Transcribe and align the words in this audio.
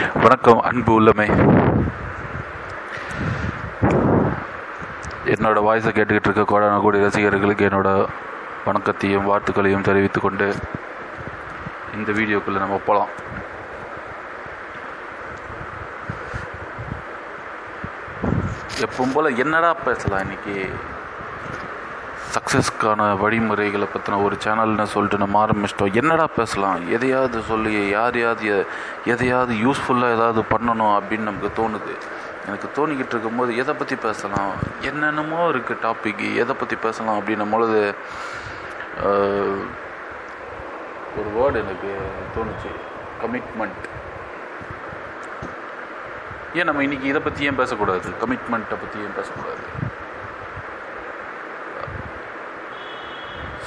வணக்கம் 0.00 0.60
அன்பு 0.68 0.92
உள்ளமை. 0.98 1.26
என்னோட 5.32 5.58
வாய்ஸை 5.66 5.90
கேட்டுக்கிட்டு 5.96 6.28
இருக்க 6.28 6.44
கோடான 6.50 6.78
கோடி 6.84 7.02
ரசிகர்களுக்கு 7.04 7.66
என்னோட 7.68 7.90
வணக்கத்தையும் 8.68 9.28
வாழ்த்துக்களையும் 9.30 9.86
தெரிவித்துக்கொண்டு 9.88 10.48
இந்த 11.96 12.10
வீடியோக்குள்ளே 12.18 12.62
நம்ம 12.64 12.78
போகலாம் 12.86 13.12
எப்பவும் 18.86 19.14
போல் 19.16 19.38
என்னடா 19.44 19.72
பேசலாம் 19.88 20.24
இன்னைக்கு? 20.26 20.56
சக்ஸஸ்க்கான 22.34 23.18
வழிமுறைகளை 23.18 23.86
பற்றின 23.92 24.22
ஒரு 24.22 24.36
சேனல்னு 24.44 24.82
சொல்லிட்டு 24.82 25.18
நம்ம 25.18 25.46
ஆரம்பிச்சிட்டோம். 25.46 25.92
என்னடா 25.92 26.26
பேசலாம்? 26.36 26.90
எதையாவது 26.90 27.42
சொல்லி 27.42 27.88
யாரையாவது 27.88 28.58
எ- 28.58 28.64
எதையாவது 29.04 29.54
யூஸ்ஃபுல்லாக 29.54 30.12
ஏதாவது 30.12 30.40
பண்ணணும் 30.40 31.00
அப்படின்னு 31.00 31.18
நமக்கு 31.18 31.62
தோணுது. 31.62 31.96
எனக்கு 32.46 32.68
தோணிக்கிட்டு 32.74 33.06
இருக்கும்போது 33.06 33.56
எதை 33.56 33.74
பற்றி 33.74 33.96
பேசலாம்? 33.96 34.52
என்னென்னமோ 34.80 35.48
இருக்குது 35.48 35.76
டாபிக் 35.82 36.34
எதை 36.34 36.54
பற்றி 36.58 36.76
பேசலாம் 36.76 37.18
அப்படின்னும் 37.18 37.50
பொழுது 37.50 37.94
ஒரு 41.16 41.28
வேர்டு 41.36 41.64
எனக்கு 41.64 41.96
தோணுச்சு. 42.36 42.70
கமிட்மெண்ட் 43.22 43.98
ஏன் 46.54 46.64
நம்ம 46.64 46.82
இன்னைக்கு 46.82 47.08
இதை 47.08 47.20
பற்றி 47.20 47.44
ஏன் 47.44 47.56
பேசக்கூடாது? 47.56 48.08
கமிட்மெண்ட்டை 48.08 48.76
பற்றி 48.80 48.98
ஏன் 48.98 49.14
பேசக்கூடாது? 49.16 49.88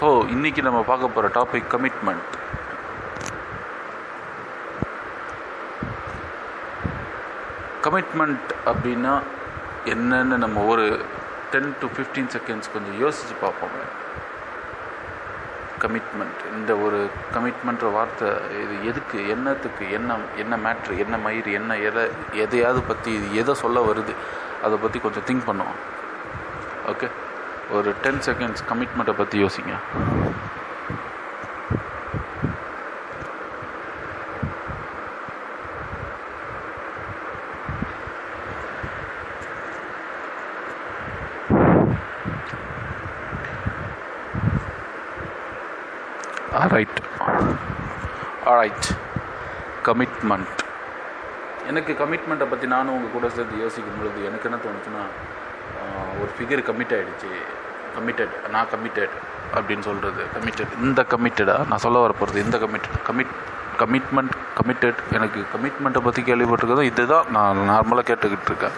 ஸோ 0.04 0.28
இன்னைக்கு 0.28 0.62
நம்ம 0.62 0.82
பார்க்க 0.82 1.08
போகிற 1.08 1.28
டாபிக் 1.36 1.68
கமிட்மெண்ட் 1.74 2.32
கமிட்மெண்ட் 7.82 8.52
அப்படின்னா 8.66 9.14
என்னென்னு 9.86 10.38
நம்ம 10.38 10.66
ஒரு 10.66 11.06
டென் 11.52 11.76
டு 11.80 11.88
ஃபிஃப்டீன் 11.88 12.30
செகண்ட்ஸ் 12.30 12.72
கொஞ்சம் 12.74 13.00
யோசித்து 13.00 13.36
பார்ப்போங்க 13.42 13.80
கமிட்மெண்ட் 15.80 16.56
இந்த 16.56 16.78
ஒரு 16.78 17.10
கமிட்மெண்ட்ற 17.34 17.92
வார்த்தை 17.92 18.30
இது 18.64 18.84
எதுக்கு 18.84 19.28
என்னத்துக்கு 19.28 19.92
என்ன 19.92 20.18
என்ன 20.36 20.58
மேட்ரு 20.58 20.98
என்ன 20.98 21.18
மயிர் 21.18 21.50
என்ன 21.50 21.78
எதை 21.78 22.04
எதையாவது 22.34 22.82
பற்றி 22.82 23.14
இது 23.14 23.36
எதை 23.36 23.54
சொல்ல 23.54 23.80
வருது 23.80 24.14
அதை 24.64 24.78
பற்றி 24.78 25.00
கொஞ்சம் 25.00 25.24
திங்க் 25.28 25.48
பண்ணுவோம். 25.50 25.80
ஓகே 26.88 27.08
ஒரு 27.70 27.96
டென் 28.02 28.24
செகண்ட்ஸ் 28.26 28.66
கமிட்மெண்ட்டை 28.70 29.14
பற்றி 29.18 29.44
யோசிங்க. 29.44 29.76
ரைட் 46.74 47.00
ரைட் 48.60 48.88
கமிட்மெண்ட் 49.86 50.54
எனக்கு 51.68 51.94
கமிட்மெண்ட்டை 51.94 52.48
பற்றி 52.50 52.68
நானும் 52.68 52.96
உங்கள் 52.96 53.12
கூட 53.12 53.30
சேர்ந்து 53.30 53.62
யோசிக்கும் 53.64 53.98
பொழுது 53.98 54.26
எனக்கு 54.26 54.48
என்ன 54.50 54.60
தோணுச்சுன்னா 54.64 55.04
ஒரு 56.24 56.32
ஃபிகர் 56.38 56.66
கமிட் 56.70 56.96
ஆகிடுச்சு 56.98 57.32
கமிட்டட் 57.98 58.36
நான் 58.54 58.70
கமிட்டட் 58.74 59.16
அப்படின்னு 59.56 59.86
சொல்கிறது 59.90 60.22
கமிட்டட் 60.36 60.72
இந்த 60.88 61.02
கமிட்டடாக 61.16 61.68
நான் 61.72 61.84
சொல்ல 61.86 62.06
வர 62.06 62.14
போகிறது 62.20 62.46
இந்த 62.46 62.58
கமிட்டட் 62.64 62.98
கமிட் 63.10 63.34
கமிட்மெண்ட் 63.82 64.34
கமிட்டட் 64.58 65.00
எனக்கு 65.18 65.40
கமிட்மெண்ட்டை 65.54 66.02
பற்றி 66.06 66.22
கேள்விப்பட்டிருக்கதோ 66.28 66.84
இதுதான் 66.90 67.30
நான் 67.36 67.62
நார்மலாக 67.70 68.08
கேட்டுக்கிட்டு 68.10 68.50
இருக்கேன். 68.52 68.76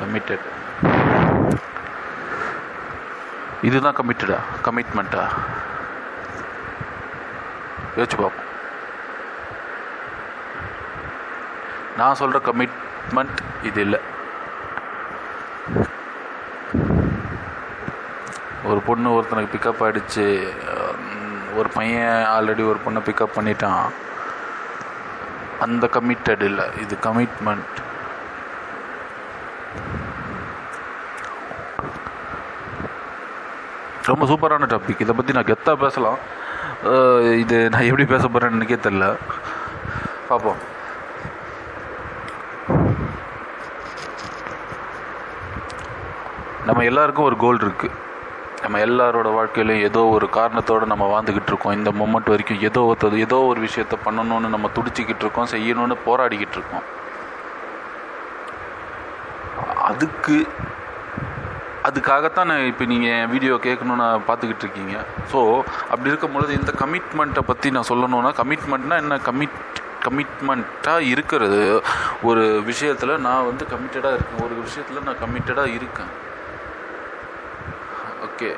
கமிட்டட் 0.00 0.46
இதுதான் 3.68 3.96
கமிட்டடா 4.00 4.38
கமிட்மெண்ட்டா 4.66 5.24
யோசிச்சு 7.96 8.18
பார்ப்போம். 8.22 8.46
நான் 11.98 12.18
சொல்கிற 12.20 12.40
கமிட்மெண்ட் 12.48 13.40
இது 13.68 13.80
இல்லை. 13.86 14.00
ஒரு 18.70 18.80
பொண்ணு 18.88 19.08
ஒருத்தனுக்கு 19.16 19.52
பிக்கப் 19.54 19.82
ஆகிடுச்சு 19.84 20.26
ஒரு 21.58 21.68
பையன் 21.76 22.18
ஆல்ரெடி 22.34 22.62
ஒரு 22.70 22.80
பொண்ணை 22.84 23.00
பிக்கப் 23.06 23.36
பண்ணிட்டான். 23.36 23.86
அந்த 25.64 25.84
கமிட்டட் 25.94 26.44
இல்லை. 26.50 26.66
இது 26.82 26.94
கமிட்மெண்ட் 27.06 27.78
ரொம்ப 34.10 34.26
சூப்பரான 34.28 34.68
டாபிக் 34.74 35.02
இதை 35.04 35.14
பற்றி 35.16 35.34
நான் 35.36 35.50
கெத்தாக 35.50 35.82
பேசலாம். 35.84 36.20
இது 37.42 37.56
நான் 37.72 37.88
எப்படி 37.88 38.04
பேச 38.12 38.24
போகிறேன்னு 38.28 38.58
எனக்கே 38.58 38.78
தெரில 38.86 39.06
பார்ப்போம் 40.28 40.60
நம்ம 46.68 46.84
எல்லாருக்கும் 46.90 47.28
ஒரு 47.28 47.36
கோல் 47.44 47.64
இருக்குது 47.66 47.96
நம்ம 48.70 48.82
எல்லாரோட 48.88 49.28
வாழ்க்கையிலையும் 49.36 49.84
ஏதோ 49.86 50.00
ஒரு 50.16 50.26
காரணத்தோடு 50.36 50.84
நம்ம 50.90 51.04
வாழ்ந்துக்கிட்டு 51.12 51.50
இருக்கோம். 51.52 51.74
இந்த 51.78 51.90
மொமெண்ட் 52.00 52.28
வரைக்கும் 52.32 52.60
ஏதோ 52.68 52.80
ஒருத்தது 52.90 53.16
ஏதோ 53.24 53.38
ஒரு 53.48 53.60
விஷயத்த 53.64 53.94
பண்ணணும்னு 54.04 54.48
நம்ம 54.54 54.68
துடிச்சிக்கிட்டு 54.76 55.24
இருக்கோம் 55.24 55.48
செய்யணும்னு 55.54 55.96
போராடிக்கிட்டு 56.04 56.56
இருக்கோம். 56.58 56.84
அதுக்கு 59.88 60.36
அதுக்காகத்தான் 61.88 62.48
நான் 62.52 62.68
இப்போ 62.70 62.86
நீங்கள் 62.92 63.26
வீடியோ 63.34 63.56
கேட்கணும்னு 63.66 64.08
பார்த்துக்கிட்டு 64.30 64.66
இருக்கீங்க. 64.66 64.96
ஸோ 65.34 65.42
அப்படி 65.90 66.10
இருக்கும் 66.12 66.36
பொழுது 66.38 66.54
இந்த 66.60 66.74
கமிட்மெண்ட்டை 66.84 67.44
பற்றி 67.50 67.74
நான் 67.78 67.90
சொல்லணும்னா 67.92 68.34
கமிட்மெண்ட்னா 68.42 69.02
என்ன? 69.04 69.20
கமிட் 69.28 69.60
கமிட்மெண்ட்டாக 70.06 71.08
இருக்கிறது. 71.12 71.62
ஒரு 72.30 72.44
விஷயத்தில் 72.72 73.20
நான் 73.28 73.46
வந்து 73.52 73.66
கமிட்டடாக 73.76 74.16
இருக்கேன். 74.18 74.42
ஒரு 74.46 74.56
விஷயத்தில் 74.66 75.06
நான் 75.10 75.22
கமிட்டடாக 75.26 75.76
இருக்கேன். 75.78 76.12
ஓகே. 78.40 78.52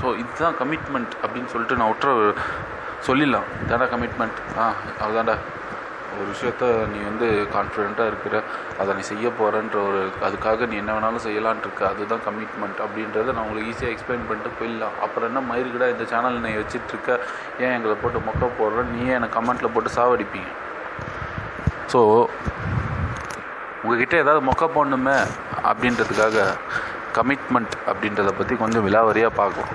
ஸோ 0.00 0.06
இதுதான் 0.20 0.54
கமிட்மெண்ட் 0.60 1.14
அப்படின்னு 1.22 1.50
சொல்லிட்டு 1.52 1.76
நான் 1.78 1.90
ஒற்ற 1.92 2.12
சொல்லிடலாம். 3.06 3.48
தாண்டா 3.70 3.86
கமிட்மெண்ட் 3.94 4.38
ஆ 4.60 4.66
அதுதான்டா 5.04 5.34
ஒரு 6.14 6.26
விஷயத்த 6.30 6.64
நீ 6.92 6.98
வந்து 7.08 7.26
கான்ஃபிடெண்ட்டாக 7.56 8.10
இருக்கிற 8.12 8.40
அதை 8.80 8.94
நீ 8.98 9.02
செய்ய 9.10 9.26
போகிறன்ற 9.40 9.76
ஒரு 9.88 10.00
அதுக்காக 10.28 10.68
நீ 10.70 10.76
என்ன 10.82 10.94
வேணாலும் 10.96 11.24
செய்யலான்ட்டு 11.26 11.68
இருக்க. 11.68 11.84
அதுதான் 11.92 12.24
கமிட்மெண்ட் 12.28 12.80
அப்படின்றத 12.84 13.34
நான் 13.34 13.44
உங்களுக்கு 13.46 13.72
ஈஸியாக 13.74 13.94
எக்ஸ்பிளைன் 13.94 14.26
பண்ணிட்டு 14.30 14.56
போயிடலாம். 14.60 14.96
அப்புறம் 15.06 15.28
என்ன 15.30 15.42
மயிருக்கடா 15.50 15.90
இந்த 15.94 16.06
சேனல் 16.14 16.40
நீ 16.46 16.54
வச்சிட்ருக்க 16.62 17.18
ஏன் 17.64 17.76
எங்களை 17.76 17.98
போட்டு 18.04 18.24
மொக்க 18.30 18.50
போடுற? 18.62 18.86
நீ 18.94 19.04
எனக்கு 19.18 19.38
கமெண்ட்டில் 19.38 19.74
போட்டு 19.76 19.96
சாவடிப்பீங்க. 19.98 20.50
ஸோ 21.94 22.02
உங்ககிட்ட 23.84 24.16
ஏதாவது 24.24 24.42
மொக்க 24.50 24.64
போடணுமே 24.78 25.18
அப்படின்றதுக்காக 25.70 26.48
கமிட்மெண்ட் 27.16 27.74
அப்படின்றத 27.90 28.30
பற்றி 28.38 28.54
கொஞ்சம் 28.62 28.86
விலாவரியாக 28.86 29.38
பார்க்கலாம். 29.40 29.74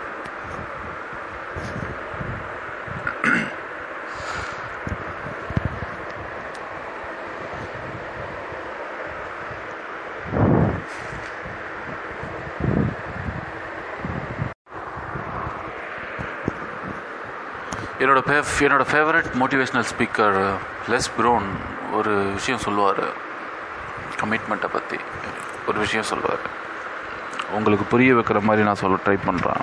என்னோட 18.03 18.19
ஃபே 18.27 18.35
என்னோட 18.65 18.83
favourite 18.91 19.27
motivational 19.39 19.87
speaker 19.89 20.37
Les 20.91 21.09
Brown 21.17 21.47
ஒரு 21.97 22.13
விஷயம் 22.37 22.63
சொல்லுவார். 22.65 23.03
கமிட்மெண்ட்டை 24.21 24.69
பற்றி 24.77 24.99
ஒரு 25.67 25.77
விஷயம் 25.85 26.09
சொல்லுவார். 26.11 26.45
உங்களுக்கு 27.51 27.85
புரிய 27.85 28.15
வைக்கிற 28.15 28.41
மாதிரி 28.41 28.65
நான் 28.65 28.75
சொல்ல 28.75 28.97
ட்ரை 29.05 29.17
பண்ணுறேன் 29.25 29.61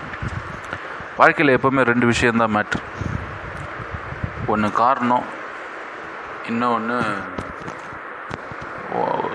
வாழ்க்கையில் 1.17 1.59
எப்போவுமே 1.59 1.83
ரெண்டு 1.83 2.07
விஷயந்தான் 2.07 2.55
மேட்ரு 2.57 2.81
ஒன்று 4.47 4.73
காரணம் 4.73 5.27
இன்னொன்று 6.47 6.99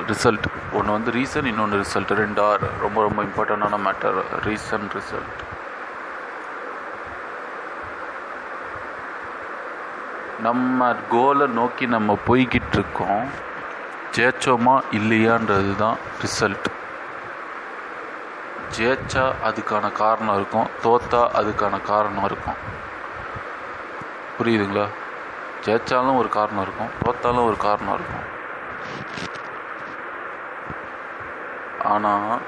ரிசல்ட் 0.08 0.46
ஒன்று 0.74 0.92
வந்து 0.92 1.12
ரீசன் 1.12 1.46
இன்னொன்று 1.46 1.82
ரிசல்ட் 1.82 2.14
ரெண்டு 2.14 2.42
ஆர் 2.42 2.64
ரொம்ப 2.80 3.02
ரொம்ப 3.02 3.24
இம்பார்ட்டண்டான 3.24 3.80
மேட்டர் 3.88 4.20
ரீசன் 4.46 4.88
ரிசல்ட் 4.96 5.42
நம்ம 10.40 10.96
கோலை 11.10 11.48
நோக்கி 11.48 11.86
நம்ம 11.86 12.18
போய்கிட்டு 12.28 12.74
இருக்கோம். 12.74 13.30
ஜெயிச்சோமா 14.16 14.82
இல்லையான்றது 14.92 15.76
தான் 15.76 15.98
ரிசல்ட் 16.22 16.71
ஜெயிச்சா 18.76 19.24
அதுக்கான 19.48 19.86
காரணம் 20.02 20.36
இருக்கும் 20.40 20.70
தோத்தா 20.84 21.22
அதுக்கான 21.40 21.76
காரணம் 21.90 22.26
இருக்கும். 22.30 22.60
புரியுதுங்களா? 24.38 24.86
ஜெயிச்சாலும் 25.66 26.20
ஒரு 26.22 26.30
காரணம் 26.38 26.64
இருக்கும் 26.66 26.94
தோத்தாலும் 27.02 27.48
ஒரு 27.50 27.58
காரணம் 27.66 27.96
இருக்கும். 27.98 28.28
ஆனால் 31.92 32.42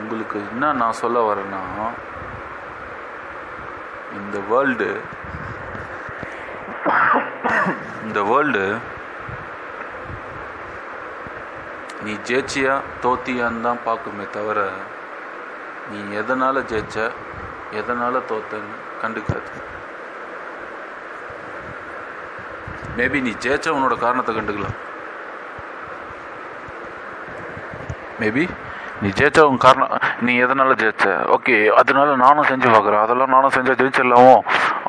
உங்களுக்கு 0.00 0.38
என்ன 0.50 0.72
நான் 0.80 1.00
சொல்ல 1.02 1.18
வரேன்னா 1.28 1.62
இந்த 4.18 4.38
வேர்ல்டு 4.50 4.90
இந்த 8.04 8.20
வேர்ல்டு 8.30 8.64
நீ 12.04 12.12
ஜெயிச்சியா 12.28 12.74
தோத்தியான்னு 13.02 13.60
தான் 13.60 13.82
பார்க்குமே 13.86 14.26
தவிர 14.36 14.60
நீ 15.90 15.98
எதனால் 16.20 16.66
ஜெயிச்ச 16.70 16.96
எதனால் 17.80 18.26
தோத்தன்னு 18.30 18.76
கண்டுக்காது. 19.02 19.50
மேபி 22.96 23.18
நீ 23.26 23.32
ஜெயிச்ச 23.44 23.66
உன்னோட 23.76 23.96
காரணத்தை 24.04 24.32
கண்டுக்கலாம். 24.36 24.76
மேபி 28.20 28.44
நீ 29.02 29.08
ஜெயிச்ச 29.18 29.40
உன் 29.50 29.62
காரணம் 29.66 29.92
நீ 30.20 30.32
எதனால் 30.44 30.80
ஜெயிச்ச? 30.82 31.06
ஓகே 31.36 31.56
அதனால 31.80 32.16
நானும் 32.24 32.48
செஞ்சு 32.50 32.68
பார்க்குறேன். 32.72 33.04
அதெல்லாம் 33.04 33.34
நானும் 33.34 33.54
செஞ்சால் 33.56 33.80
ஜெயிச்சிடலாமோ? 33.82 34.34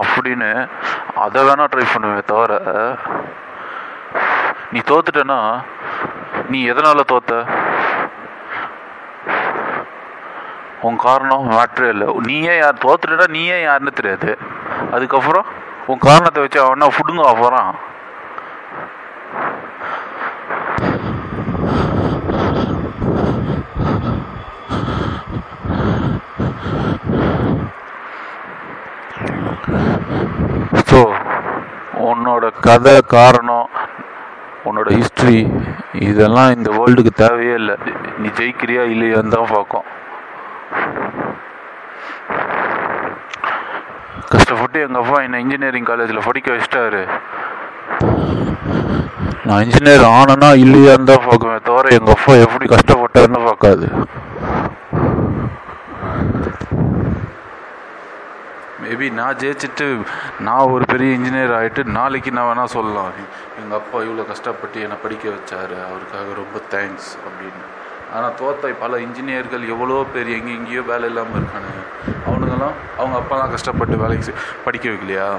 அப்படின்னு 0.02 0.50
அதை 1.26 1.40
வேணால் 1.48 1.72
ட்ரை 1.74 1.86
பண்ணுவேன் 1.94 2.30
தவிர 2.32 2.54
நீ 4.72 4.80
தோத்துட்டேன்னா 4.90 5.40
நீ 6.52 6.60
எதனால 6.72 7.04
தோத்த? 7.12 7.34
உன் 10.88 10.98
காரணம் 11.06 11.48
மேட்ரு 11.52 11.88
இல்லை. 11.94 12.08
நீயே 12.28 12.54
யார்? 12.58 12.82
தோத்துட்டா 12.86 13.28
நீயே 13.38 13.58
யாருன்னு 13.62 13.98
தெரியாது. 14.00 14.32
அதுக்கப்புறம் 14.96 15.48
உன் 15.92 16.04
காரணத்தை 16.08 16.42
வச்சு 16.44 16.60
அவனா 16.66 16.88
ஃபுட்டுங்க 16.96 17.24
போகிறான் 17.42 17.72
ஸோ 30.90 31.00
உன்னோட 32.10 32.46
கதை 32.68 32.96
காரணம் 33.16 33.68
உன்னோட 34.72 34.90
ஹிஸ்ட்ரி 35.00 35.40
இதெல்லாம் 36.10 36.54
இந்த 36.58 36.70
வேர்ல்டுக்கு 36.78 37.14
தேவையே 37.24 37.56
இல்லை. 37.62 37.76
நீ 38.22 38.28
ஜெயிக்கிறியா 38.40 38.84
இல்லையான்னு 38.94 39.36
தான் 39.38 39.52
பார்க்கும். 39.56 39.88
கஷ்டப்பட்டு 44.34 44.78
எங்கள் 44.86 45.02
அப்பா 45.04 45.18
என்னை 45.26 45.40
இன்ஜினியரிங் 45.44 45.90
காலேஜில் 45.90 46.28
படிக்க 46.30 46.50
வச்சிட்டாரு. 46.54 47.04
நான் 49.48 49.64
இன்ஜினியர் 49.66 50.06
ஆனனா 50.18 50.50
இல்லையான்னு 50.66 51.10
தான் 51.12 51.26
பார்க்குவேன் 51.28 51.68
தவிர 51.70 51.96
எங்கள் 51.98 52.16
அப்பா 52.18 52.34
எப்படி 52.46 52.66
கஷ்டப்பட்டாருன்னு 52.74 53.42
பார்க்காது. 53.50 53.88
மேபி 58.84 59.08
நான் 59.18 59.38
ஜெயிச்சுட்டு 59.42 59.88
நான் 60.46 60.72
ஒரு 60.76 60.86
பெரிய 60.92 61.18
இன்ஜினியர் 61.18 61.54
ஆகிட்டு 61.58 61.82
நாளைக்கு 61.98 62.32
நான் 62.38 62.50
வேணால் 62.50 62.74
சொல்லலாம். 62.78 63.12
எங்கள் 63.72 63.84
அப்பா 63.84 64.00
இவ்வளோ 64.06 64.24
கஷ்டப்பட்டு 64.30 64.78
என்னை 64.86 64.96
படிக்க 65.02 65.26
வச்சார். 65.34 65.74
அவருக்காக 65.90 66.34
ரொம்ப 66.40 66.58
தேங்க்ஸ் 66.72 67.12
அப்படின்னு. 67.28 67.62
ஆனால் 68.16 68.34
தோத்த 68.40 68.72
பல 68.82 68.98
இன்ஜினியர்கள் 69.04 69.64
எவ்வளோ 69.74 70.00
பேர் 70.14 70.32
எங்கே 70.38 70.52
எங்கேயோ 70.58 70.82
வேலை 70.90 71.08
இல்லாமல் 71.12 71.40
இருக்கானுங்க. 71.40 71.84
அவனுங்கெல்லாம் 72.30 72.76
அவங்க 73.00 73.16
அப்பாலாம் 73.20 73.54
கஷ்டப்பட்டு 73.54 74.02
வேலைக்கு 74.02 74.34
படிக்க 74.66 74.90
வைக்கலையா? 74.90 75.30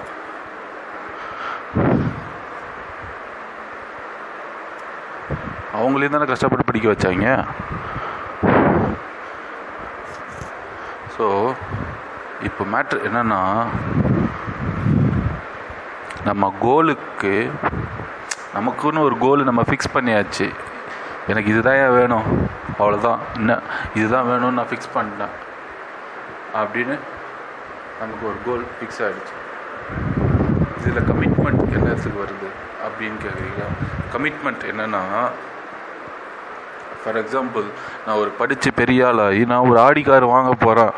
அவங்களையும் 5.81 6.17
தானே 6.17 6.31
கஷ்டப்பட்டு 6.32 6.69
படிக்க 6.70 6.88
வச்சாங்க? 6.94 7.37
ஸோ 11.19 11.26
இப்போ 12.49 12.64
மேட்ரு 12.75 13.05
என்னென்னா 13.11 13.43
நம்ம 16.26 16.49
கோலுக்கு 16.64 17.31
நமக்குன்னு 18.54 18.99
ஒரு 18.99 19.19
கோல் 19.19 19.44
நம்ம 19.44 19.62
ஃபிக்ஸ் 19.62 19.94
பண்ணியாச்சு. 19.94 20.54
எனக்கு 21.26 21.50
இதுதான் 21.50 21.75
ஏன் 21.75 21.94
வேணும். 21.94 22.49
அவ்வளோதான் 22.78 23.19
இன்னும் 23.34 23.62
இதுதான் 23.94 24.25
வேணும்னு 24.25 24.50
நான் 24.50 24.66
ஃபிக்ஸ் 24.70 24.93
பண்ணிட்டேன். 24.94 25.34
அப்படின்னு 26.54 26.99
நமக்கு 28.00 28.26
ஒரு 28.26 28.37
கோல் 28.46 28.64
ஃபிக்ஸ் 28.76 29.02
ஆகிடுச்சு 29.02 29.40
இதில் 30.81 31.02
கமிட்மெண்ட் 31.02 31.72
என்னத்துக்கு 31.72 32.25
வருது 32.25 32.49
அப்படின்னு 32.87 33.16
கேட்குறீங்களா 33.25 33.69
கமிட்மெண்ட் 34.12 34.64
என்னென்னா 34.70 35.02
ஃபார் 37.05 37.16
எக்ஸாம்பிள் 37.16 37.64
நான் 38.06 38.16
ஒரு 38.16 38.28
படித்து 38.28 38.75
பெரிய 38.75 39.06
ஆளாகி 39.06 39.44
நான் 39.44 39.69
ஒரு 39.69 39.78
ஆடி 39.81 40.02
கார் 40.02 40.25
வாங்க 40.25 40.55
போகிறேன் 40.58 40.90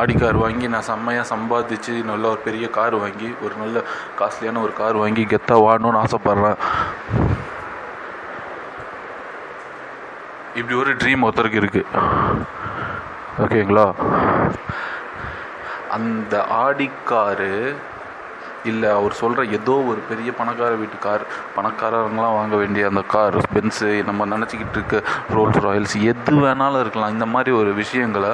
ஆடி 0.00 0.14
கார் 0.20 0.36
வாங்கி 0.42 0.66
நான் 0.72 0.86
செம்மையாக 0.88 1.26
சம்பாதிச்சு 1.32 1.92
நல்ல 2.10 2.24
ஒரு 2.32 2.40
பெரிய 2.46 2.66
கார் 2.76 2.94
வாங்கி 3.02 3.28
ஒரு 3.44 3.54
நல்ல 3.62 3.82
காஸ்ட்லியான 4.18 4.62
ஒரு 4.66 4.72
கார் 4.80 4.96
வாங்கி 5.02 5.22
கெத்தாக 5.32 5.64
வாடணும்னு 5.66 6.00
ஆசைப்பட்றேன். 6.04 6.58
இப்படி 10.58 10.74
ஒரு 10.80 10.92
ட்ரீம் 11.02 11.24
ஒருத்தருக்கு 11.28 11.60
இருக்குது 11.62 11.84
ஓகேங்களா 13.44 13.86
அந்த 15.96 16.34
ஆடி 16.64 16.88
காரு 17.10 17.54
இல்லை 18.70 18.88
அவர் 18.98 19.18
சொல்கிற 19.20 19.40
ஏதோ 19.56 19.74
ஒரு 19.90 20.00
பெரிய 20.10 20.30
பணக்கார 20.40 20.72
வீட்டு 20.82 20.98
கார் 21.06 21.24
பணக்காரங்களாம் 21.56 22.36
வாங்க 22.40 22.54
வேண்டிய 22.62 22.84
அந்த 22.90 23.02
கார் 23.14 23.36
பென்ஸு 23.54 23.88
நம்ம 24.08 24.26
நினச்சிக்கிட்டு 24.34 24.78
இருக்க 24.78 25.02
ரோல்ஸ் 25.34 25.64
ராயல்ஸ் 25.66 25.96
எது 26.12 26.34
வேணாலும் 26.44 26.82
இருக்கலாம். 26.84 27.14
இந்த 27.16 27.26
மாதிரி 27.34 27.52
ஒரு 27.60 27.72
விஷயங்களை 27.82 28.32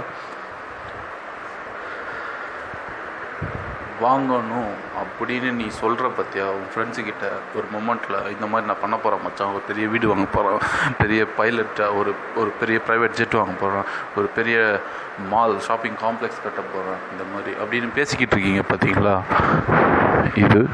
வாங்கணும் 4.03 4.71
அப்படின்னு 5.01 5.51
நீ 5.51 5.69
சொல்கிற 5.69 6.09
பற்றியா 6.09 6.43
உன் 6.43 6.69
ஃப்ரெண்ட்ஸுக்கிட்ட 6.75 7.29
ஒரு 7.55 7.67
மொமெண்ட்டில் 7.73 8.31
இந்த 8.31 8.47
மாதிரி 8.47 8.67
நான் 8.67 8.81
பண்ண 8.81 8.97
போகிறேன் 8.97 9.23
மச்சான் 9.23 9.49
ஒரு 9.49 9.63
பெரிய 9.67 9.89
வீடு 9.89 10.09
வாங்க 10.09 10.25
போகிறேன் 10.33 10.59
பெரிய 10.99 11.27
பைலட்டை 11.39 11.97
ஒரு 11.97 12.15
ஒரு 12.37 12.51
பெரிய 12.61 12.81
ப்ரைவேட் 12.87 13.11
ஜெட் 13.11 13.35
வாங்க 13.35 13.53
போகிறேன் 13.61 13.85
ஒரு 14.17 14.27
பெரிய 14.27 14.81
மால் 15.29 15.61
ஷாப்பிங் 15.61 15.95
காம்ப்ளெக்ஸ் 15.95 16.43
கட்ட 16.43 16.61
போகிறேன் 16.75 17.01
இந்த 17.13 17.25
மாதிரி 17.33 17.57
அப்படின்னு 17.57 17.93
பேசிக்கிட்டு 17.93 18.37
இருக்கீங்க 18.37 18.63
பார்த்தீங்களா 18.69 19.15
இது 20.35 20.69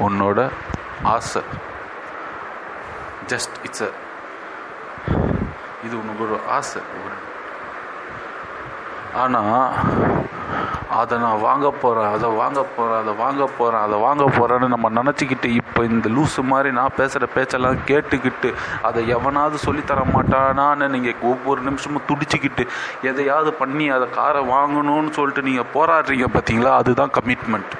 உன்னோட 0.00 0.50
ஆசை. 1.02 1.42
ஜஸ்ட் 3.28 3.54
இட்ஸ் 3.62 3.82
அ 3.82 3.90
இது 5.86 6.00
உனக்கு 6.00 6.30
ஒரு 6.30 6.40
ஆசை. 6.48 6.82
ஒரு 7.04 7.14
ஆனால் 9.14 9.68
அதை 10.92 11.14
நான் 11.18 11.42
வாங்க 11.42 11.66
போகிறேன் 11.72 12.10
அதை 12.12 12.28
வாங்க 12.32 12.60
போகிறேன் 12.76 12.98
அதை 12.98 13.12
வாங்க 13.14 13.42
போகிறேன் 13.58 13.82
அதை 13.82 13.98
வாங்க 13.98 14.24
போகிறேன்னு 14.28 14.66
நம்ம 14.68 14.90
நினச்சிக்கிட்டு 14.90 15.48
இப்போ 15.52 15.80
இந்த 15.84 16.08
லூஸு 16.08 16.42
மாதிரி 16.42 16.70
நான் 16.70 16.96
பேசுகிற 16.96 17.28
பேச்செல்லாம் 17.34 17.78
கேட்டுக்கிட்டு 17.86 18.50
அதை 18.82 19.02
எவனாவது 19.08 19.58
சொல்லித்தர 19.64 20.04
மாட்டானான்னு 20.12 20.88
நீங்கள் 20.88 21.22
ஒவ்வொரு 21.22 21.62
நிமிஷமும் 21.62 22.06
துடிச்சிக்கிட்டு 22.08 22.66
எதையாவது 23.02 23.52
பண்ணி 23.52 23.86
அதை 23.90 24.08
காரை 24.10 24.42
வாங்கணும்னு 24.48 25.12
சொல்லிட்டு 25.12 25.42
நீங்கள் 25.42 25.72
போராடுறீங்க 25.74 26.28
பார்த்தீங்களா 26.32 26.74
அதுதான் 26.74 27.14
கமிட்மெண்ட் 27.14 27.74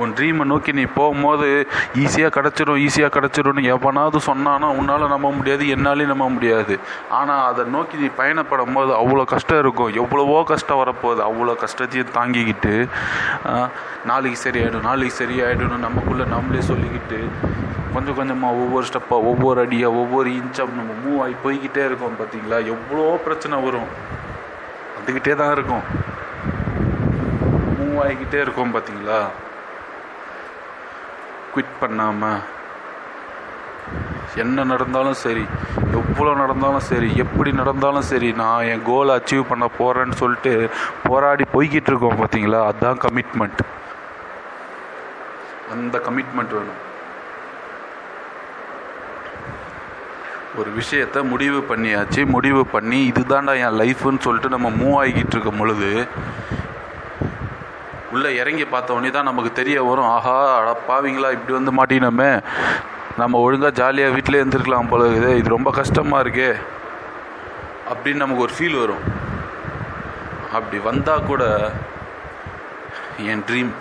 உன் 0.00 0.14
ட்ரீமை 0.18 0.44
நோக்கி 0.52 0.70
நீ 0.78 0.84
போகும்போது 0.98 1.48
ஈஸியாக 2.02 2.32
கிடச்சிரும் 2.36 2.80
ஈஸியாக 2.86 3.12
கிடச்சிரும்னு 3.16 3.62
எவனாவது 3.74 4.20
சொன்னானா 4.28 4.68
உன்னால் 4.78 5.12
நம்ப 5.14 5.28
முடியாது 5.38 5.64
என்னாலையும் 5.74 6.12
நம்ப 6.14 6.28
முடியாது. 6.36 6.76
ஆனால் 7.18 7.42
அதை 7.50 7.64
நோக்கி 7.76 7.96
நீ 8.02 8.08
பயணப்படும் 8.20 8.74
போது 8.78 8.92
அவ்வளோ 9.00 9.24
கஷ்டம் 9.34 9.60
இருக்கும். 9.64 9.92
எவ்வளவோ 10.02 10.40
கஷ்டம் 10.52 10.80
வரப்போகுது. 10.82 11.22
அவ்வளோ 11.28 11.54
கஷ்டத்தையும் 11.64 12.14
தாங்கிக்கிட்டு 12.18 12.74
நாளைக்கு 14.10 14.38
சரியாயிடும் 14.46 14.86
நாளைக்கு 14.88 15.16
சரியாயிடும்னு 15.22 15.78
நமக்குள்ளே 15.86 16.24
நம்மளே 16.34 16.62
சொல்லிக்கிட்டு 16.70 17.20
கொஞ்சம் 17.94 18.16
கொஞ்சமாக 18.18 18.60
ஒவ்வொரு 18.62 18.86
ஸ்டெப்பாக 18.88 19.28
ஒவ்வொரு 19.30 19.58
அடியாக 19.64 19.98
ஒவ்வொரு 20.02 20.28
இன்ச்சாக 20.40 20.76
நம்ம 20.78 20.94
மூவ் 21.04 21.20
ஆகி 21.24 21.36
போய்கிட்டே 21.44 21.82
இருக்கோம் 21.88 22.18
பார்த்தீங்களா 22.20 22.58
எவ்வளோ 22.74 23.04
பிரச்சனை 23.26 23.56
வரும். 23.66 23.88
வந்துக்கிட்டே 24.96 25.34
தான் 25.40 25.54
இருக்கும். 25.56 25.84
மூவ் 27.78 27.98
ஆகிக்கிட்டே 28.04 28.40
இருக்கோம் 28.44 28.74
பார்த்தீங்களா 28.76 29.20
குவிட் 31.54 31.80
பண்ணாமல் 31.80 32.42
என்ன 34.36 34.64
நடந்தாலும் 34.64 35.18
சரி 35.18 35.44
எவ்வளோ 35.92 36.34
நடந்தாலும் 36.34 36.80
சரி 36.80 37.16
எப்படி 37.16 37.52
நடந்தாலும் 37.52 38.02
சரி 38.02 38.32
நான் 38.32 38.64
என் 38.64 38.82
கோலை 38.82 39.14
அச்சீவ் 39.16 39.42
பண்ண 39.48 39.70
போகிறேன்னு 39.78 40.12
சொல்லிட்டு 40.12 40.52
போராடி 41.08 41.44
போய்கிட்டு 41.52 41.90
இருக்கோம் 41.90 42.20
பார்த்தீங்களா 42.20 42.60
அதுதான் 42.64 42.98
கமிட்மெண்ட் 42.98 43.62
அந்த 45.72 45.98
கமிட்மெண்ட் 45.98 46.54
வேணும். 46.54 46.80
ஒரு 50.56 50.70
விஷயத்த 50.72 51.22
முடிவு 51.22 51.60
பண்ணியாச்சு 51.68 52.26
முடிவு 52.26 52.66
பண்ணி 52.66 53.12
இதுதான்டா 53.12 53.54
என் 53.58 53.78
லைஃப்னு 53.80 54.20
சொல்லிட்டு 54.20 54.48
நம்ம 54.48 54.68
மூவ் 54.80 54.98
ஆகிக்கிட்டு 55.00 55.34
இருக்கும் 55.36 55.56
பொழுது 55.56 55.88
உள்ளே 58.14 58.30
இறங்கி 58.42 58.64
பார்த்த 58.72 58.96
உடனே 58.96 59.10
தான் 59.16 59.28
நமக்கு 59.30 59.50
தெரிய 59.60 59.76
வரும் 59.90 60.10
ஆஹா 60.16 60.36
அட 60.58 60.70
பாவிங்களா 60.88 61.30
இப்படி 61.36 61.52
வந்து 61.58 61.72
மாட்டினோமே. 61.78 62.30
நம்ம 63.20 63.40
ஒழுங்காக 63.46 63.76
ஜாலியாக 63.80 64.14
வீட்டிலே 64.14 64.40
இருந்திருக்கலாம் 64.42 64.90
போல 64.92 65.06
இது 65.16 65.30
இது 65.40 65.56
ரொம்ப 65.56 65.70
கஷ்டமாக 65.80 66.22
இருக்கே. 66.24 66.50
அப்படின்னு 67.90 68.22
நமக்கு 68.24 68.44
ஒரு 68.46 68.54
ஃபீல் 68.56 68.78
வரும். 68.82 69.04
அப்படி 70.58 70.78
வந்தால் 70.90 71.26
கூட 71.30 71.42
என் 73.32 73.44
ட்ரீம் 73.48 73.72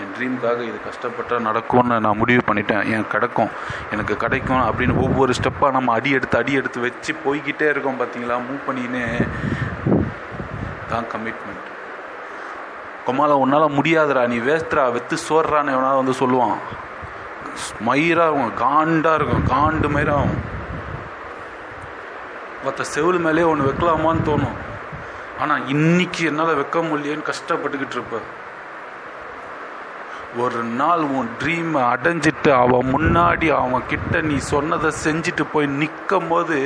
என் 0.00 0.12
ட்ரீமுக்காக 0.16 0.60
இது 0.68 0.78
கஷ்டப்பட்டால் 0.88 1.46
நடக்கும்னு 1.48 1.96
நான் 2.06 2.20
முடிவு 2.20 2.42
பண்ணிட்டேன். 2.48 2.84
என் 2.94 3.10
கிடைக்கும் 3.14 3.50
எனக்கு 3.94 4.14
கிடைக்கும் 4.24 4.62
அப்படின்னு 4.68 4.94
ஒவ்வொரு 5.06 5.34
ஸ்டெப்பாக 5.38 5.76
நம்ம 5.76 5.94
அடி 5.98 6.12
எடுத்து 6.18 6.40
அடி 6.42 6.52
எடுத்து 6.60 6.86
வச்சு 6.86 7.14
போய்கிட்டே 7.24 7.68
இருக்கோம் 7.74 8.00
பார்த்தீங்களா 8.02 8.38
மூவ் 8.46 8.66
பண்ணின்னு 8.68 9.02
தான் 10.92 11.10
கமிட்மெண்ட் 11.14 11.69
கொமாலா 13.06 13.34
உன்னால் 13.42 13.74
முடியாதுடா 13.76 14.22
நீ 14.32 14.38
வேஸ்ட்ரா 14.48 14.82
வித்து 14.96 15.16
சோர்றான்னு 15.28 15.74
எவனால் 15.76 16.00
வந்து 16.00 16.14
சொல்லுவான். 16.22 16.58
மயிராக 17.86 18.28
இருக்கும் 18.28 18.58
காண்டாக 18.64 19.16
இருக்கும் 19.18 19.46
காண்டு 19.52 19.88
மயிராகும் 19.94 20.36
மற்ற 22.64 22.84
செவில் 22.94 23.24
மேலே 23.26 23.42
ஒன்று 23.50 23.68
வைக்கலாமான்னு 23.68 24.26
தோணும். 24.28 24.58
ஆனால் 25.42 25.62
இன்னைக்கு 25.74 26.22
என்னால் 26.30 26.58
வைக்க 26.60 26.78
முடியலன்னு 26.88 27.30
கஷ்டப்பட்டுக்கிட்டு 27.30 27.96
இருப்ப. 27.98 28.18
ஒரு 30.42 30.60
நாள் 30.80 31.04
உன் 31.18 31.30
ட்ரீமை 31.40 31.80
அடைஞ்சிட்டு 31.92 32.50
அவன் 32.62 32.90
முன்னாடி 32.94 33.46
அவன் 33.60 33.88
கிட்ட 33.92 34.20
நீ 34.28 34.36
சொன்னதை 34.50 34.90
செஞ்சுட்டு 35.04 35.44
போய் 35.52 35.66
நிற்கும் 35.80 36.28
போது 36.28 36.58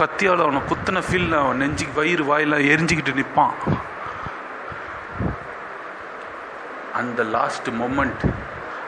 கத்தியால் 0.00 0.44
அவனை 0.44 0.60
குத்தின 0.70 1.02
ஃபீல் 1.06 1.34
அவன் 1.40 1.60
நெஞ்சு 1.62 1.86
வயிறு 1.96 2.24
வாயிலாம் 2.30 2.68
எரிஞ்சுக்கிட்டு 2.72 3.18
நிற்பான் 3.20 3.56
அந்த 7.00 7.20
லாஸ்ட் 7.36 7.68
மொமெண்ட் 7.80 8.24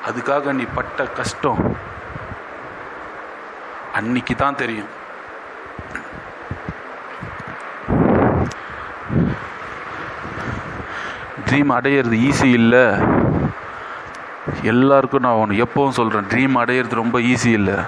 அதுக்காக 0.08 0.52
நீ 0.58 0.64
பட்ட 0.78 1.04
கஷ்டம் 1.18 1.62
அன்னைக்கு 3.98 4.34
தான் 4.42 4.58
தெரியும். 4.62 4.90
ட்ரீம் 11.48 11.70
அடையிறது 11.76 12.16
ஈஸி 12.28 12.48
இல்லை. 12.60 12.84
எல்லாருக்கும் 14.72 15.24
நான் 15.26 15.40
ஒன்று 15.42 15.62
எப்பவும் 15.64 15.96
சொல்கிறேன் 15.98 16.28
ட்ரீம் 16.32 16.56
அடையிறது 16.62 17.02
ரொம்ப 17.02 17.18
ஈஸி 17.32 17.50
இல்லை. 17.60 17.78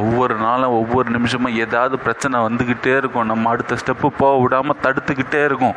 ஒவ்வொரு 0.00 0.34
நாளும் 0.46 0.76
ஒவ்வொரு 0.80 1.08
நிமிஷமும் 1.16 1.58
ஏதாவது 1.64 1.96
பிரச்சனை 2.06 2.40
வந்துக்கிட்டே 2.46 2.92
இருக்கும். 3.00 3.30
நம்ம 3.32 3.50
அடுத்த 3.54 3.78
ஸ்டெப்பு 3.82 4.08
போக 4.22 4.34
விடாமல் 4.42 4.82
தடுத்துக்கிட்டே 4.84 5.40
இருக்கும். 5.50 5.76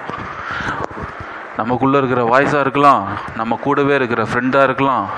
நமக்குள்ளே 1.58 1.98
இருக்கிற 1.98 2.22
வாய்ஸாக 2.28 2.60
இருக்கலாம் 2.60 3.08
நம்ம 3.36 3.56
கூடவே 3.56 3.96
இருக்கிற 3.96 4.24
ஃப்ரெண்டாக 4.24 4.64
இருக்கலாம் 4.64 5.10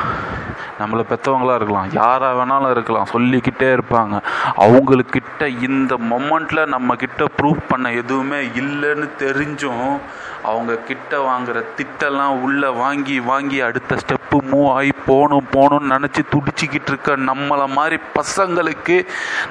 நம்மளை 0.80 1.04
பெற்றவங்களாக 1.10 1.56
இருக்கலாம் 1.56 1.92
யாராக 1.92 2.46
வேணாலும் 2.46 2.72
இருக்கலாம் 2.72 3.06
சொல்லிக்கிட்டே 3.06 3.68
இருப்பாங்க. 3.74 4.22
அவங்களுக்கிட்ட 4.58 5.64
இந்த 5.70 5.96
மொமெண்ட்டில் 6.10 6.66
நம்ம 6.66 6.96
கிட்ட 6.96 7.26
ப்ரூவ் 7.42 7.58
பண்ண 7.68 7.92
எதுவுமே 7.92 8.40
இல்லைன்னு 8.46 9.10
தெரிஞ்சும் 9.20 10.00
அவங்க 10.44 10.76
கிட்ட 10.76 11.20
வாங்குற 11.20 11.64
திட்டெல்லாம் 11.78 12.42
உள்ளே 12.42 12.68
வாங்கி 12.68 13.20
வாங்கி 13.20 13.62
அடுத்த 13.62 13.96
ஸ்டெப்பு 13.96 14.38
மூவ் 14.52 14.74
ஆகி 14.74 14.92
போகணும் 15.06 15.48
போகணும்னு 15.54 15.94
நினச்சி 15.94 16.22
துடிச்சிக்கிட்டு 16.32 16.88
இருக்க 16.88 17.18
நம்மளை 17.18 17.68
மாதிரி 17.68 17.98
பசங்களுக்கு 18.16 19.06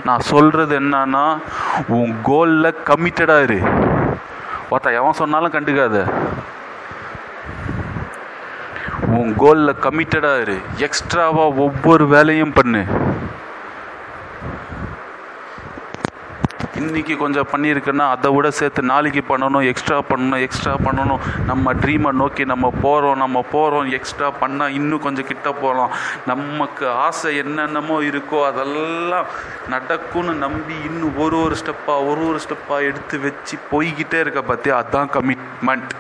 நான் 0.05 0.21
சொல்கிறது 0.21 0.81
என்னன்னா 0.81 1.39
உன் 1.89 2.17
கோலில் 2.23 2.75
கமிட்டடாக 2.85 3.43
இரு. 3.43 3.63
ஒருத்த 4.71 4.93
எவன் 4.93 5.13
சொன்னாலும் 5.13 5.53
கண்டுக்காத. 5.53 6.07
உன் 9.19 9.33
கோலில் 9.43 9.81
கமிட்டடாக 9.85 10.43
இரு. 10.45 10.57
எக்ஸ்ட்ராவாக 10.87 11.59
ஒவ்வொரு 11.65 12.05
வேலையும் 12.13 12.55
பண்ணு. 12.59 12.81
இன்னைக்கு 16.81 17.15
கொஞ்சம் 17.21 17.49
பண்ணியிருக்கேன்னா 17.53 18.07
அதை 18.15 18.29
விட 18.35 18.49
சேர்த்து 18.59 18.83
நாளைக்கு 18.91 19.23
பண்ணணும் 19.29 19.67
எக்ஸ்ட்ரா 19.71 19.99
பண்ணணும் 20.09 20.43
எக்ஸ்ட்ரா 20.47 20.73
பண்ணணும். 20.87 21.23
நம்ம 21.51 21.75
ட்ரீமை 21.83 22.11
நோக்கி 22.21 22.45
நம்ம 22.53 22.71
போகிறோம் 22.85 23.21
நம்ம 23.25 23.43
போகிறோம் 23.53 23.91
எக்ஸ்ட்ரா 23.99 24.29
பண்ணால் 24.41 24.75
இன்னும் 24.79 25.05
கொஞ்சம் 25.07 25.29
கிட்ட 25.31 25.53
போகலாம். 25.63 25.95
நமக்கு 26.33 26.87
ஆசை 27.07 27.31
என்னென்னமோ 27.43 27.99
இருக்கோ 28.11 28.41
அதெல்லாம் 28.51 29.29
நடக்கும்னு 29.75 30.35
நம்பி 30.47 30.79
இன்னும் 30.89 31.21
ஒரு 31.27 31.39
ஒரு 31.45 31.57
ஸ்டெப்பாக 31.63 32.09
ஒரு 32.13 32.25
ஒரு 32.31 32.41
ஸ்டெப்பாக 32.47 32.89
எடுத்து 32.91 33.19
வச்சு 33.29 33.57
போய்கிட்டே 33.75 34.21
இருக்க 34.25 34.43
பார்த்தியா 34.51 34.81
அதுதான் 34.83 35.15
கமிட்மெண்ட் 35.19 35.95